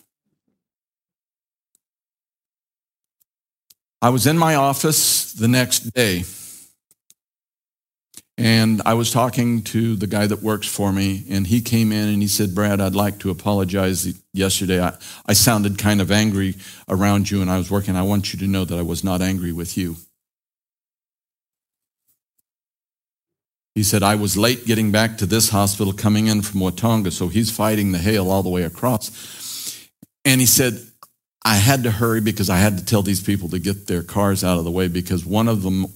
I 4.03 4.11
was 4.11 4.27
in 4.27 4.37
my 4.37 4.57
office 4.57 5.33
the 5.33 5.49
next 5.49 5.95
day 5.95 6.25
and 8.39 8.83
I 8.85 8.95
was 8.95 9.11
talking 9.11 9.63
to 9.63 9.97
the 9.97 10.07
guy 10.07 10.27
that 10.27 10.43
works 10.43 10.69
for 10.69 10.93
me, 10.93 11.25
and 11.31 11.47
he 11.47 11.63
came 11.63 11.91
in 11.91 12.09
and 12.09 12.21
he 12.21 12.29
said, 12.29 12.55
Brad, 12.55 12.81
I'd 12.81 12.95
like 12.95 13.19
to 13.21 13.31
apologize. 13.31 14.13
Yesterday, 14.35 14.83
I, 14.83 14.97
I 15.25 15.33
sounded 15.33 15.79
kind 15.79 16.03
of 16.03 16.11
angry 16.11 16.55
around 16.87 17.31
you, 17.31 17.41
and 17.41 17.51
I 17.51 17.57
was 17.57 17.71
working. 17.71 17.97
I 17.97 18.03
want 18.03 18.35
you 18.35 18.39
to 18.41 18.47
know 18.47 18.67
that 18.67 18.79
I 18.79 18.83
was 18.83 19.03
not 19.03 19.23
angry 19.23 19.53
with 19.53 19.79
you. 19.79 19.97
He 23.75 23.83
said, 23.83 24.03
I 24.03 24.15
was 24.17 24.37
late 24.37 24.67
getting 24.67 24.91
back 24.91 25.19
to 25.19 25.27
this 25.27 25.51
hospital 25.51 25.95
coming 25.95 26.27
in 26.27 26.43
from 26.43 26.61
Watonga, 26.61 27.13
so 27.13 27.29
he's 27.29 27.51
fighting 27.51 27.93
the 27.93 27.99
hail 27.99 28.31
all 28.31 28.43
the 28.43 28.51
way 28.51 28.63
across. 28.63 29.89
And 30.27 30.41
he 30.41 30.47
said, 30.47 30.79
I 31.45 31.57
had 31.57 31.85
to 31.85 31.91
hurry 31.91 32.21
because 32.21 32.51
I 32.51 32.57
had 32.57 32.77
to 32.79 32.85
tell 32.85 33.03
these 33.03 33.23
people 33.23 33.49
to 33.51 33.59
get 33.59 33.87
their 33.87 34.03
cars 34.03 34.43
out 34.43 34.59
of 34.59 34.65
the 34.65 34.71
way 34.71 34.89
because 34.89 35.25
one 35.25 35.47
of 35.47 35.63
them 35.63 35.87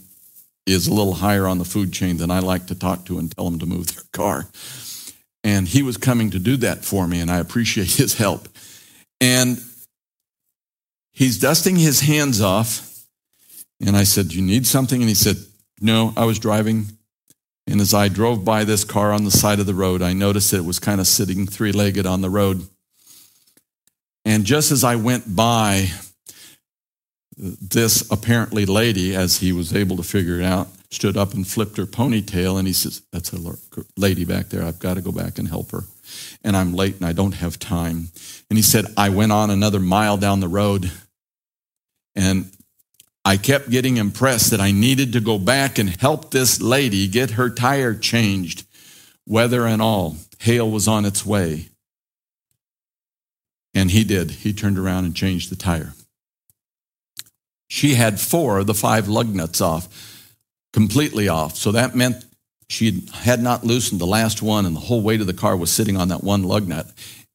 is 0.70 0.86
a 0.86 0.94
little 0.94 1.14
higher 1.14 1.46
on 1.46 1.58
the 1.58 1.64
food 1.64 1.92
chain 1.92 2.16
than 2.16 2.30
I 2.30 2.40
like 2.40 2.66
to 2.66 2.74
talk 2.74 3.04
to 3.06 3.18
and 3.18 3.34
tell 3.34 3.50
them 3.50 3.58
to 3.58 3.66
move 3.66 3.94
their 3.94 4.04
car. 4.12 4.46
And 5.42 5.66
he 5.66 5.82
was 5.82 5.96
coming 5.96 6.30
to 6.30 6.38
do 6.38 6.56
that 6.58 6.84
for 6.84 7.06
me, 7.06 7.20
and 7.20 7.30
I 7.30 7.38
appreciate 7.38 7.92
his 7.92 8.14
help. 8.14 8.48
And 9.20 9.62
he's 11.12 11.38
dusting 11.38 11.76
his 11.76 12.00
hands 12.00 12.40
off. 12.40 12.86
And 13.80 13.96
I 13.96 14.04
said, 14.04 14.32
you 14.32 14.42
need 14.42 14.66
something? 14.66 15.00
And 15.00 15.08
he 15.08 15.14
said, 15.14 15.36
No, 15.80 16.12
I 16.16 16.26
was 16.26 16.38
driving. 16.38 16.86
And 17.66 17.80
as 17.80 17.94
I 17.94 18.08
drove 18.08 18.44
by 18.44 18.64
this 18.64 18.84
car 18.84 19.12
on 19.12 19.24
the 19.24 19.30
side 19.30 19.60
of 19.60 19.66
the 19.66 19.74
road, 19.74 20.02
I 20.02 20.12
noticed 20.12 20.50
that 20.50 20.58
it 20.58 20.64
was 20.64 20.78
kind 20.78 21.00
of 21.00 21.06
sitting 21.06 21.46
three 21.46 21.72
legged 21.72 22.04
on 22.04 22.20
the 22.20 22.30
road. 22.30 22.66
And 24.24 24.44
just 24.44 24.72
as 24.72 24.82
I 24.84 24.96
went 24.96 25.34
by, 25.34 25.88
this 27.40 28.08
apparently 28.10 28.66
lady, 28.66 29.14
as 29.14 29.38
he 29.38 29.50
was 29.50 29.74
able 29.74 29.96
to 29.96 30.02
figure 30.02 30.38
it 30.38 30.44
out, 30.44 30.68
stood 30.90 31.16
up 31.16 31.32
and 31.32 31.46
flipped 31.46 31.78
her 31.78 31.86
ponytail. 31.86 32.58
And 32.58 32.66
he 32.66 32.74
says, 32.74 33.02
That's 33.12 33.32
a 33.32 33.38
lady 33.96 34.24
back 34.24 34.50
there. 34.50 34.62
I've 34.62 34.78
got 34.78 34.94
to 34.94 35.00
go 35.00 35.12
back 35.12 35.38
and 35.38 35.48
help 35.48 35.70
her. 35.70 35.84
And 36.44 36.56
I'm 36.56 36.74
late 36.74 36.96
and 36.96 37.06
I 37.06 37.12
don't 37.12 37.32
have 37.32 37.58
time. 37.58 38.10
And 38.50 38.58
he 38.58 38.62
said, 38.62 38.86
I 38.96 39.08
went 39.08 39.32
on 39.32 39.50
another 39.50 39.80
mile 39.80 40.16
down 40.16 40.40
the 40.40 40.48
road 40.48 40.90
and 42.14 42.50
I 43.24 43.36
kept 43.36 43.70
getting 43.70 43.96
impressed 43.96 44.50
that 44.50 44.60
I 44.60 44.72
needed 44.72 45.12
to 45.12 45.20
go 45.20 45.38
back 45.38 45.78
and 45.78 46.00
help 46.00 46.30
this 46.30 46.60
lady 46.60 47.06
get 47.06 47.32
her 47.32 47.48
tire 47.48 47.94
changed, 47.94 48.66
weather 49.26 49.66
and 49.66 49.80
all. 49.80 50.16
Hail 50.40 50.70
was 50.70 50.88
on 50.88 51.04
its 51.04 51.24
way. 51.24 51.68
And 53.74 53.90
he 53.90 54.04
did. 54.04 54.30
He 54.30 54.52
turned 54.52 54.78
around 54.78 55.04
and 55.04 55.14
changed 55.14 55.50
the 55.50 55.56
tire. 55.56 55.92
She 57.70 57.94
had 57.94 58.20
four 58.20 58.58
of 58.58 58.66
the 58.66 58.74
five 58.74 59.06
lug 59.06 59.32
nuts 59.32 59.60
off, 59.60 60.34
completely 60.72 61.28
off. 61.28 61.54
So 61.54 61.70
that 61.70 61.94
meant 61.94 62.24
she 62.68 63.06
had 63.14 63.40
not 63.40 63.62
loosened 63.62 64.00
the 64.00 64.06
last 64.06 64.42
one, 64.42 64.66
and 64.66 64.74
the 64.74 64.80
whole 64.80 65.02
weight 65.02 65.20
of 65.20 65.28
the 65.28 65.32
car 65.32 65.56
was 65.56 65.70
sitting 65.70 65.96
on 65.96 66.08
that 66.08 66.24
one 66.24 66.42
lug 66.42 66.66
nut. 66.66 66.90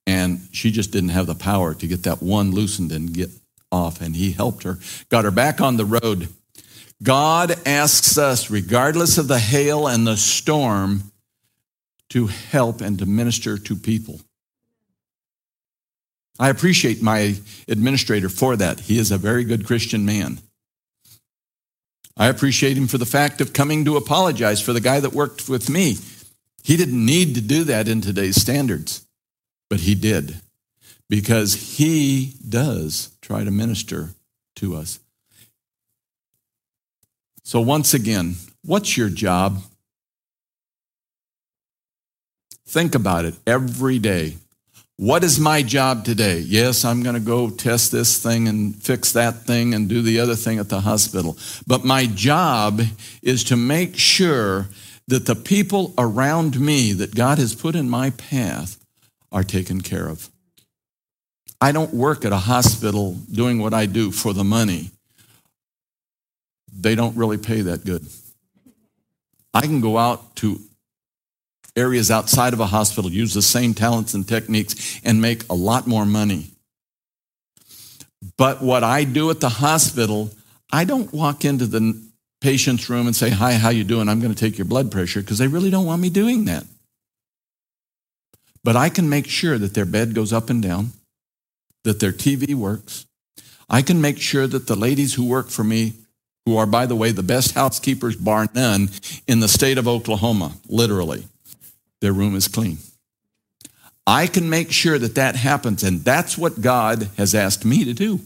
And 0.06 0.42
she 0.52 0.72
just 0.72 0.92
didn't 0.92 1.10
have 1.10 1.26
the 1.26 1.36
power 1.36 1.74
to 1.74 1.88
get 1.88 2.04
that 2.04 2.22
one 2.22 2.52
loosened 2.52 2.92
and 2.92 3.14
get 3.14 3.30
off. 3.72 4.02
And 4.02 4.14
he 4.14 4.34
helped 4.34 4.64
her, 4.64 4.78
got 5.08 5.24
her 5.24 5.32
back 5.32 5.62
on 5.62 5.78
the 5.78 5.86
road. 5.86 6.28
God 7.02 7.56
asks 7.66 8.18
us, 8.18 8.52
regardless 8.52 9.18
of 9.18 9.30
the 9.30 9.40
hail 9.40 9.88
and 9.88 10.06
the 10.06 10.18
storm, 10.18 11.14
to 12.10 12.28
help 12.28 12.82
and 12.82 13.00
to 13.00 13.06
minister 13.06 13.58
to 13.58 13.76
people. 13.78 14.20
I 16.40 16.50
appreciate 16.50 17.02
my 17.02 17.36
administrator 17.68 18.30
for 18.30 18.56
that. 18.58 18.82
He 18.82 18.98
is 18.98 19.12
a 19.12 19.18
very 19.18 19.44
good 19.44 19.66
Christian 19.66 20.06
man. 20.06 20.40
I 22.18 22.28
appreciate 22.28 22.78
him 22.78 22.88
for 22.88 22.98
the 22.98 23.06
fact 23.06 23.42
of 23.42 23.54
coming 23.54 23.86
to 23.86 23.98
apologize 23.98 24.62
for 24.62 24.74
the 24.74 24.82
guy 24.82 25.00
that 25.00 25.14
worked 25.14 25.50
with 25.50 25.70
me. 25.70 25.98
He 26.64 26.78
didn't 26.78 27.06
need 27.06 27.36
to 27.36 27.42
do 27.42 27.64
that 27.66 27.88
in 27.88 28.02
today's 28.02 28.42
standards, 28.42 29.06
but 29.70 29.82
he 29.82 29.96
did 29.96 30.42
because 31.10 31.78
he 31.78 32.34
does 32.48 33.12
try 33.22 33.44
to 33.44 33.52
minister 33.52 34.12
to 34.56 34.76
us. 34.76 35.00
So, 37.44 37.62
once 37.62 37.94
again, 37.94 38.36
what's 38.64 38.98
your 38.98 39.10
job? 39.10 39.62
Think 42.66 42.96
about 42.96 43.26
it 43.26 43.36
every 43.46 44.00
day. 44.00 44.38
What 44.98 45.26
is 45.26 45.40
my 45.40 45.62
job 45.62 46.06
today? 46.06 46.40
Yes, 46.40 46.86
I'm 46.86 47.04
going 47.04 47.16
to 47.16 47.22
go 47.22 47.50
test 47.50 47.92
this 47.92 48.18
thing 48.18 48.48
and 48.48 48.82
fix 48.82 49.12
that 49.12 49.44
thing 49.44 49.74
and 49.74 49.90
do 49.90 50.02
the 50.02 50.22
other 50.22 50.36
thing 50.36 50.58
at 50.58 50.70
the 50.70 50.82
hospital. 50.82 51.38
But 51.68 51.84
my 51.84 52.06
job 52.06 52.82
is 53.22 53.44
to 53.46 53.58
make 53.58 53.98
sure 53.98 54.68
that 55.10 55.26
the 55.26 55.36
people 55.36 55.94
around 55.98 56.60
me 56.60 56.94
that 56.94 57.14
God 57.14 57.40
has 57.40 57.54
put 57.54 57.76
in 57.76 57.90
my 57.90 58.12
path 58.12 58.80
are 59.34 59.44
taken 59.44 59.82
care 59.82 60.08
of. 60.08 60.30
I 61.60 61.74
don't 61.74 61.94
work 61.94 62.24
at 62.24 62.32
a 62.32 62.38
hospital 62.38 63.14
doing 63.32 63.60
what 63.60 63.74
I 63.74 63.88
do 63.88 64.12
for 64.12 64.32
the 64.32 64.44
money. 64.46 64.92
They 66.72 66.96
don't 66.96 67.18
really 67.18 67.38
pay 67.38 67.62
that 67.62 67.86
good. 67.86 68.06
I 69.54 69.62
can 69.62 69.82
go 69.82 69.98
out 69.98 70.36
to 70.38 70.60
areas 71.76 72.10
outside 72.10 72.54
of 72.54 72.60
a 72.60 72.66
hospital 72.66 73.12
use 73.12 73.34
the 73.34 73.42
same 73.42 73.74
talents 73.74 74.14
and 74.14 74.28
techniques 74.28 75.00
and 75.04 75.22
make 75.22 75.48
a 75.50 75.54
lot 75.54 75.88
more 75.88 76.06
money. 76.06 76.52
But 78.38 78.62
what 78.62 78.84
I 78.84 79.04
do 79.04 79.30
at 79.30 79.40
the 79.40 79.50
hospital, 79.50 80.32
I 80.72 80.86
don't 80.86 81.14
walk 81.14 81.46
into 81.46 81.68
the 81.68 82.02
patient's 82.42 82.90
room 82.90 83.08
and 83.08 83.16
say, 83.16 83.30
"Hi, 83.30 83.54
how 83.54 83.70
you 83.70 83.84
doing? 83.84 84.10
I'm 84.10 84.20
going 84.20 84.34
to 84.34 84.40
take 84.40 84.58
your 84.58 84.66
blood 84.66 84.92
pressure" 84.92 85.22
because 85.22 85.38
they 85.38 85.48
really 85.48 85.70
don't 85.70 85.86
want 85.86 86.02
me 86.02 86.10
doing 86.10 86.46
that. 86.46 86.66
But 88.64 88.76
I 88.76 88.90
can 88.90 89.10
make 89.10 89.28
sure 89.28 89.58
that 89.60 89.76
their 89.76 89.86
bed 89.86 90.16
goes 90.16 90.34
up 90.34 90.50
and 90.50 90.62
down, 90.62 90.94
that 91.84 92.00
their 92.00 92.12
TV 92.12 92.56
works. 92.56 93.06
I 93.70 93.82
can 93.82 94.02
make 94.02 94.20
sure 94.20 94.48
that 94.48 94.68
the 94.68 94.76
ladies 94.76 95.14
who 95.14 95.26
work 95.26 95.50
for 95.50 95.64
me, 95.64 95.94
who 96.46 96.58
are, 96.58 96.66
by 96.66 96.86
the 96.86 96.96
way, 96.96 97.12
the 97.12 97.24
best 97.24 97.54
housekeepers, 97.54 98.16
bar 98.16 98.48
none, 98.54 98.90
in 99.28 99.40
the 99.40 99.48
state 99.48 99.78
of 99.78 99.88
Oklahoma, 99.88 100.54
literally, 100.68 101.28
their 102.06 102.14
room 102.14 102.36
is 102.36 102.48
clean. 102.48 102.78
I 104.06 104.28
can 104.28 104.48
make 104.48 104.72
sure 104.72 105.00
that 105.00 105.16
that 105.16 105.36
happens, 105.36 105.84
and 105.84 106.02
that's 106.06 106.38
what 106.38 106.62
God 106.62 107.10
has 107.18 107.34
asked 107.34 107.66
me 107.66 107.84
to 107.84 107.94
do. 107.94 108.20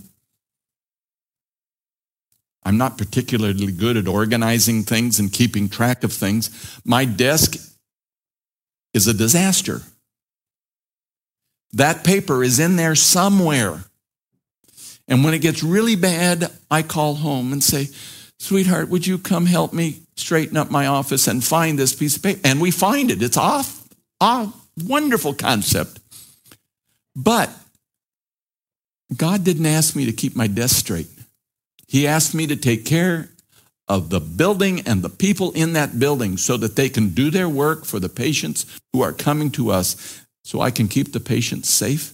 I'm 2.61 2.77
not 2.77 2.97
particularly 2.97 3.71
good 3.71 3.95
at 3.95 4.05
organizing 4.05 4.83
things 4.83 5.17
and 5.17 5.31
keeping 5.31 5.69
track 5.69 6.03
of 6.03 6.11
things. 6.11 6.77
My 6.83 7.05
desk 7.05 7.55
is 8.93 9.07
a 9.07 9.13
disaster. 9.13 9.83
That 11.71 12.03
paper 12.03 12.43
is 12.43 12.59
in 12.59 12.75
there 12.75 12.95
somewhere. 12.95 13.85
And 15.07 15.23
when 15.23 15.33
it 15.33 15.39
gets 15.39 15.63
really 15.63 15.95
bad, 15.95 16.51
I 16.69 16.83
call 16.83 17.15
home 17.15 17.53
and 17.53 17.63
say, 17.63 17.87
Sweetheart, 18.39 18.89
would 18.89 19.05
you 19.05 19.17
come 19.17 19.45
help 19.45 19.73
me 19.73 20.01
straighten 20.15 20.57
up 20.57 20.71
my 20.71 20.87
office 20.87 21.27
and 21.27 21.43
find 21.43 21.77
this 21.77 21.93
piece 21.93 22.15
of 22.15 22.23
paper? 22.23 22.39
And 22.43 22.59
we 22.61 22.71
find 22.71 23.11
it. 23.11 23.21
It's 23.21 23.37
off. 23.37 23.87
Ah, 24.21 24.53
wonderful 24.83 25.33
concept. 25.33 25.99
But 27.15 27.49
God 29.15 29.43
didn't 29.43 29.65
ask 29.65 29.95
me 29.95 30.05
to 30.05 30.13
keep 30.13 30.35
my 30.35 30.47
desk 30.47 30.77
straight. 30.77 31.07
He 31.87 32.07
asked 32.07 32.33
me 32.33 32.47
to 32.47 32.55
take 32.55 32.85
care 32.85 33.29
of 33.87 34.09
the 34.09 34.19
building 34.19 34.81
and 34.81 35.01
the 35.01 35.09
people 35.09 35.51
in 35.51 35.73
that 35.73 35.99
building 35.99 36.37
so 36.37 36.55
that 36.57 36.75
they 36.75 36.87
can 36.87 37.09
do 37.09 37.31
their 37.31 37.49
work 37.49 37.85
for 37.85 37.99
the 37.99 38.09
patients 38.09 38.65
who 38.93 39.01
are 39.01 39.11
coming 39.11 39.49
to 39.51 39.71
us 39.71 40.21
so 40.43 40.61
I 40.61 40.71
can 40.71 40.87
keep 40.87 41.11
the 41.11 41.19
patients 41.19 41.69
safe 41.69 42.13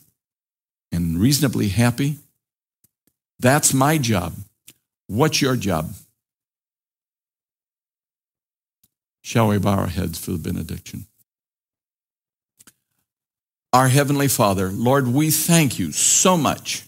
and 0.92 1.20
reasonably 1.20 1.68
happy. 1.68 2.18
That's 3.40 3.74
my 3.74 3.98
job. 3.98 4.34
What's 5.08 5.42
your 5.42 5.58
job? 5.58 5.94
Shall 9.26 9.48
we 9.48 9.58
bow 9.58 9.80
our 9.80 9.88
heads 9.88 10.20
for 10.20 10.34
the 10.34 10.38
benediction? 10.38 11.08
Our 13.74 13.88
Heavenly 13.88 14.28
Father, 14.28 14.70
Lord, 14.70 15.08
we 15.08 15.32
thank 15.32 15.80
you 15.80 15.92
so 15.92 16.38
much 16.38 16.84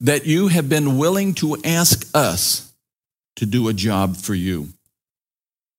that 0.00 0.26
you 0.26 0.48
have 0.48 0.68
been 0.68 0.98
willing 0.98 1.32
to 1.34 1.56
ask 1.64 2.10
us 2.12 2.74
to 3.36 3.46
do 3.46 3.68
a 3.68 3.72
job 3.72 4.16
for 4.16 4.34
you. 4.34 4.70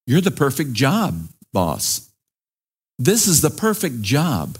You're 0.07 0.21
the 0.21 0.31
perfect 0.31 0.71
job, 0.71 1.27
boss. 1.51 2.09
This 2.97 3.27
is 3.27 3.41
the 3.41 3.49
perfect 3.49 4.01
job. 4.01 4.57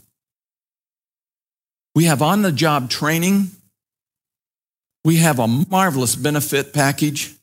We 1.96 2.04
have 2.06 2.22
on 2.22 2.42
the 2.42 2.52
job 2.52 2.90
training. 2.90 3.52
We 5.06 5.16
have 5.16 5.40
a 5.40 5.48
marvelous 5.48 6.18
benefit 6.18 6.74
package. 6.74 7.34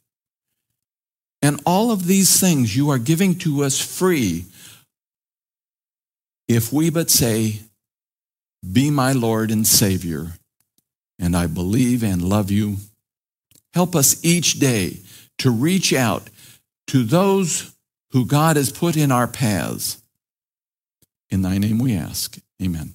And 1.42 1.60
all 1.66 1.90
of 1.90 2.06
these 2.06 2.38
things 2.38 2.76
you 2.76 2.88
are 2.90 2.98
giving 2.98 3.36
to 3.40 3.64
us 3.64 3.80
free 3.80 4.44
if 6.46 6.72
we 6.72 6.88
but 6.88 7.10
say, 7.10 7.60
Be 8.70 8.90
my 8.90 9.12
Lord 9.12 9.50
and 9.50 9.66
Savior, 9.66 10.34
and 11.18 11.36
I 11.36 11.48
believe 11.48 12.04
and 12.04 12.22
love 12.22 12.50
you. 12.50 12.76
Help 13.74 13.96
us 13.96 14.24
each 14.24 14.60
day 14.60 14.98
to 15.38 15.50
reach 15.50 15.92
out 15.92 16.28
to 16.88 17.02
those 17.02 17.74
who 18.10 18.26
God 18.26 18.56
has 18.56 18.70
put 18.70 18.96
in 18.96 19.10
our 19.10 19.26
paths. 19.26 20.00
In 21.30 21.42
thy 21.42 21.58
name 21.58 21.78
we 21.78 21.96
ask. 21.96 22.38
Amen. 22.62 22.94